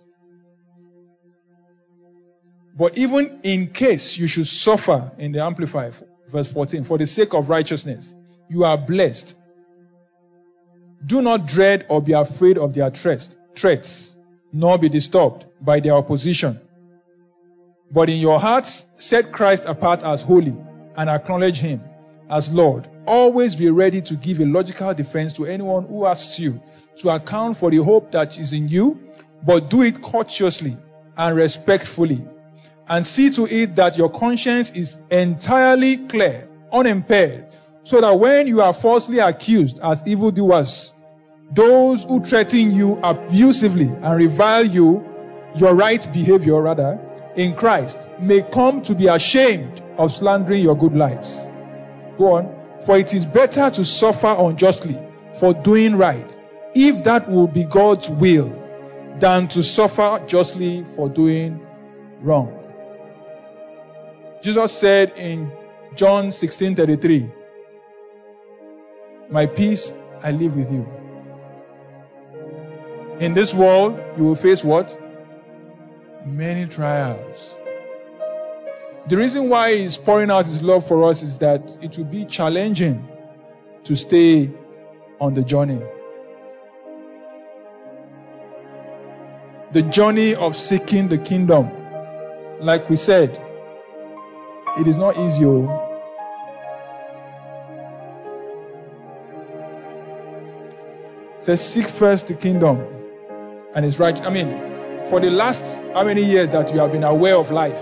But 2.78 2.98
even 2.98 3.40
in 3.42 3.72
case 3.72 4.16
you 4.18 4.28
should 4.28 4.46
suffer 4.46 5.10
in 5.18 5.32
the 5.32 5.42
Amplified, 5.42 5.94
verse 6.30 6.48
14, 6.52 6.84
for 6.84 6.98
the 6.98 7.06
sake 7.06 7.32
of 7.32 7.48
righteousness, 7.48 8.12
you 8.50 8.64
are 8.64 8.76
blessed. 8.76 9.34
Do 11.06 11.22
not 11.22 11.46
dread 11.46 11.86
or 11.88 12.02
be 12.02 12.12
afraid 12.12 12.58
of 12.58 12.74
their 12.74 12.90
threats, 12.90 14.16
nor 14.52 14.76
be 14.76 14.88
disturbed 14.88 15.44
by 15.60 15.78
their 15.78 15.94
opposition. 15.94 16.60
But 17.92 18.08
in 18.08 18.16
your 18.16 18.40
hearts, 18.40 18.86
set 18.98 19.32
Christ 19.32 19.62
apart 19.66 20.02
as 20.02 20.22
holy 20.22 20.54
and 20.96 21.08
acknowledge 21.08 21.60
him 21.60 21.80
as 22.28 22.48
Lord. 22.50 22.88
Always 23.06 23.54
be 23.54 23.70
ready 23.70 24.02
to 24.02 24.16
give 24.16 24.40
a 24.40 24.44
logical 24.44 24.92
defense 24.94 25.32
to 25.34 25.44
anyone 25.46 25.86
who 25.86 26.06
asks 26.06 26.40
you 26.40 26.60
to 27.02 27.10
account 27.10 27.58
for 27.58 27.70
the 27.70 27.82
hope 27.84 28.10
that 28.10 28.36
is 28.36 28.52
in 28.52 28.68
you, 28.68 28.98
but 29.46 29.70
do 29.70 29.82
it 29.82 30.02
courteously 30.02 30.76
and 31.16 31.36
respectfully. 31.36 32.26
And 32.88 33.06
see 33.06 33.30
to 33.36 33.44
it 33.44 33.76
that 33.76 33.96
your 33.96 34.10
conscience 34.10 34.72
is 34.74 34.98
entirely 35.10 36.08
clear, 36.08 36.48
unimpaired, 36.72 37.46
so 37.84 38.00
that 38.00 38.18
when 38.18 38.48
you 38.48 38.60
are 38.60 38.74
falsely 38.74 39.20
accused 39.20 39.78
as 39.80 40.02
evildoers, 40.04 40.92
those 41.54 42.04
who 42.08 42.24
threaten 42.24 42.72
you 42.74 42.98
abusively 43.02 43.88
and 44.02 44.16
revile 44.16 44.66
you, 44.66 45.04
your 45.54 45.74
right 45.74 46.04
behavior 46.12 46.60
rather, 46.60 46.98
in 47.36 47.54
Christ, 47.54 48.08
may 48.20 48.42
come 48.52 48.82
to 48.84 48.94
be 48.94 49.06
ashamed 49.06 49.82
of 49.98 50.10
slandering 50.10 50.62
your 50.62 50.76
good 50.76 50.94
lives. 50.94 51.32
Go 52.18 52.36
on. 52.36 52.56
For 52.84 52.98
it 52.98 53.12
is 53.12 53.26
better 53.26 53.70
to 53.70 53.84
suffer 53.84 54.34
unjustly 54.38 54.96
for 55.40 55.54
doing 55.62 55.96
right 55.96 56.30
if 56.76 57.02
that 57.04 57.28
will 57.30 57.48
be 57.48 57.64
God's 57.64 58.10
will, 58.20 58.52
than 59.18 59.48
to 59.48 59.62
suffer 59.62 60.22
justly 60.28 60.84
for 60.94 61.08
doing 61.08 61.58
wrong. 62.20 62.52
Jesus 64.42 64.78
said 64.78 65.10
in 65.16 65.50
John 65.94 66.30
16:33, 66.30 67.32
"My 69.30 69.46
peace 69.46 69.90
I 70.22 70.32
leave 70.32 70.54
with 70.54 70.70
you." 70.70 70.84
In 73.20 73.32
this 73.34 73.54
world, 73.54 73.98
you 74.18 74.24
will 74.24 74.36
face 74.36 74.62
what? 74.62 74.88
Many 76.26 76.68
trials. 76.68 77.54
The 79.08 79.16
reason 79.16 79.48
why 79.48 79.76
He's 79.76 79.96
pouring 79.96 80.30
out 80.30 80.46
His 80.46 80.62
love 80.62 80.86
for 80.86 81.04
us 81.04 81.22
is 81.22 81.38
that 81.38 81.62
it 81.80 81.96
will 81.96 82.10
be 82.10 82.26
challenging 82.26 83.06
to 83.84 83.96
stay 83.96 84.50
on 85.20 85.34
the 85.34 85.42
journey. 85.42 85.80
the 89.76 89.82
journey 89.82 90.34
of 90.34 90.54
seeking 90.54 91.06
the 91.06 91.18
kingdom. 91.18 91.68
Like 92.60 92.88
we 92.88 92.96
said, 92.96 93.28
it 94.78 94.86
is 94.86 94.96
not 94.96 95.18
easy. 95.18 95.44
Oh. 95.44 95.82
It 101.40 101.44
says, 101.44 101.60
seek 101.60 101.86
first 101.98 102.28
the 102.28 102.34
kingdom 102.34 102.95
and 103.76 103.84
its 103.84 104.00
right. 104.00 104.16
I 104.16 104.30
mean, 104.30 104.48
for 105.10 105.20
the 105.20 105.30
last 105.30 105.62
how 105.94 106.02
many 106.02 106.22
years 106.22 106.50
that 106.50 106.72
you 106.72 106.80
have 106.80 106.90
been 106.92 107.04
aware 107.04 107.36
of 107.36 107.50
life 107.50 107.76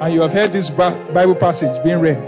and 0.00 0.14
you 0.14 0.20
have 0.20 0.30
heard 0.30 0.52
this 0.52 0.70
Bible 0.70 1.34
passage 1.34 1.82
being 1.82 1.98
read, 2.00 2.22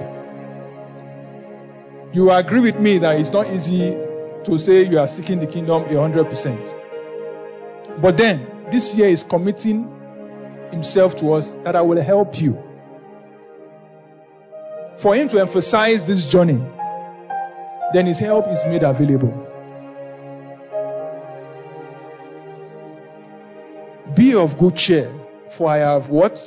you 2.12 2.30
agree 2.30 2.60
with 2.60 2.76
me 2.76 2.98
that 2.98 3.20
it's 3.20 3.30
not 3.30 3.46
easy 3.52 3.96
to 4.44 4.58
say 4.58 4.82
you 4.84 4.98
are 4.98 5.06
seeking 5.06 5.38
the 5.38 5.46
kingdom 5.46 5.84
100%. 5.84 6.80
But 8.00 8.16
then, 8.16 8.48
this 8.72 8.94
year 8.96 9.08
is 9.08 9.22
committing 9.22 9.86
himself 10.72 11.14
to 11.16 11.34
us 11.34 11.54
that 11.64 11.76
I 11.76 11.82
will 11.82 12.02
help 12.02 12.40
you. 12.40 12.58
For 15.02 15.14
him 15.14 15.28
to 15.28 15.38
emphasize 15.40 16.06
this 16.06 16.24
journey, 16.26 16.58
then 17.92 18.06
his 18.06 18.18
help 18.18 18.48
is 18.48 18.58
made 18.66 18.82
available. 18.82 19.41
Be 24.32 24.38
of 24.38 24.58
good 24.58 24.76
cheer, 24.76 25.12
for 25.58 25.68
I 25.68 25.76
have 25.80 26.08
what? 26.08 26.38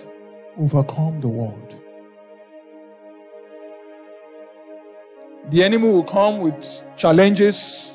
Overcome 0.57 1.21
the 1.21 1.27
world. 1.27 1.75
The 5.51 5.63
enemy 5.63 5.87
will 5.87 6.03
come 6.03 6.39
with 6.39 6.55
challenges, 6.97 7.93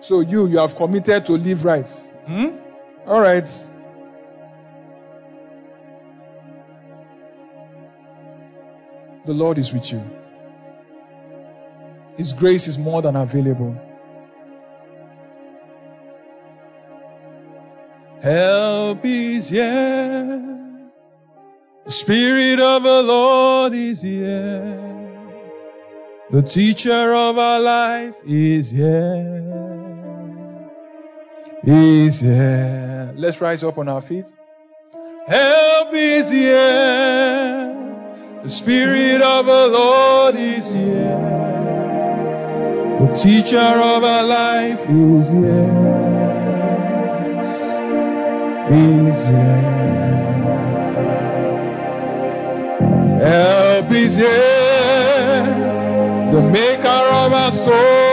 so 0.00 0.18
you, 0.22 0.48
you 0.48 0.58
have 0.58 0.74
committed 0.74 1.26
to 1.26 1.34
live 1.34 1.64
right. 1.64 1.86
Hmm? 2.26 2.56
All 3.06 3.20
right. 3.20 3.48
The 9.26 9.32
Lord 9.32 9.58
is 9.58 9.72
with 9.72 9.92
you. 9.92 10.02
His 12.16 12.32
grace 12.32 12.66
is 12.66 12.76
more 12.76 13.00
than 13.00 13.14
available. 13.14 13.80
Help 18.24 19.04
is 19.04 19.48
here. 19.48 20.90
The 21.84 21.92
Spirit 21.92 22.58
of 22.58 22.82
the 22.82 23.02
Lord 23.02 23.74
is 23.74 24.00
here. 24.00 24.80
The 26.32 26.42
teacher 26.42 27.14
of 27.14 27.38
our 27.38 27.60
life 27.60 28.14
is 28.26 28.70
here 28.70 29.44
is 31.66 32.18
here. 32.20 33.12
Let's 33.16 33.40
rise 33.40 33.62
up 33.62 33.78
on 33.78 33.88
our 33.88 34.02
feet. 34.02 34.26
Help 35.26 35.94
is 35.94 36.30
here. 36.30 37.72
The 38.42 38.50
Spirit 38.50 39.22
of 39.22 39.46
the 39.46 39.66
Lord 39.68 40.34
is 40.34 40.66
here. 40.66 41.30
The 43.00 43.20
teacher 43.22 43.58
of 43.58 44.04
our 44.04 44.24
life 44.24 44.80
is 44.80 45.30
here. 45.30 45.73
Help 53.24 53.92
is 53.92 54.16
here. 54.16 55.44
The 56.32 56.42
maker 56.50 56.88
of 56.88 57.32
our 57.32 57.52
soul 57.52 58.03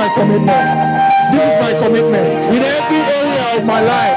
my 0.00 0.08
commitment. 0.16 0.64
This 1.28 1.44
is 1.44 1.56
my 1.60 1.72
commitment. 1.76 2.24
In 2.56 2.62
every 2.64 3.00
area 3.04 3.60
of 3.60 3.66
my 3.68 3.80
life, 3.84 4.16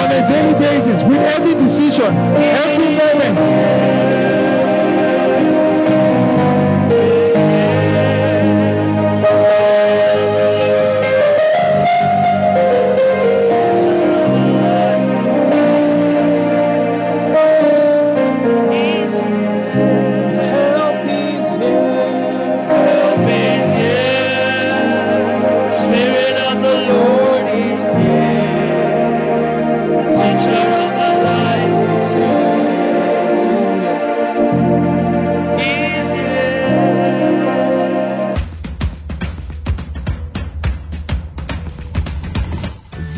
on 0.00 0.08
a 0.08 0.24
daily 0.24 0.56
basis, 0.56 1.04
with 1.04 1.20
every 1.20 1.52
decision, 1.52 2.16
every 2.40 2.96
moment. 2.96 4.41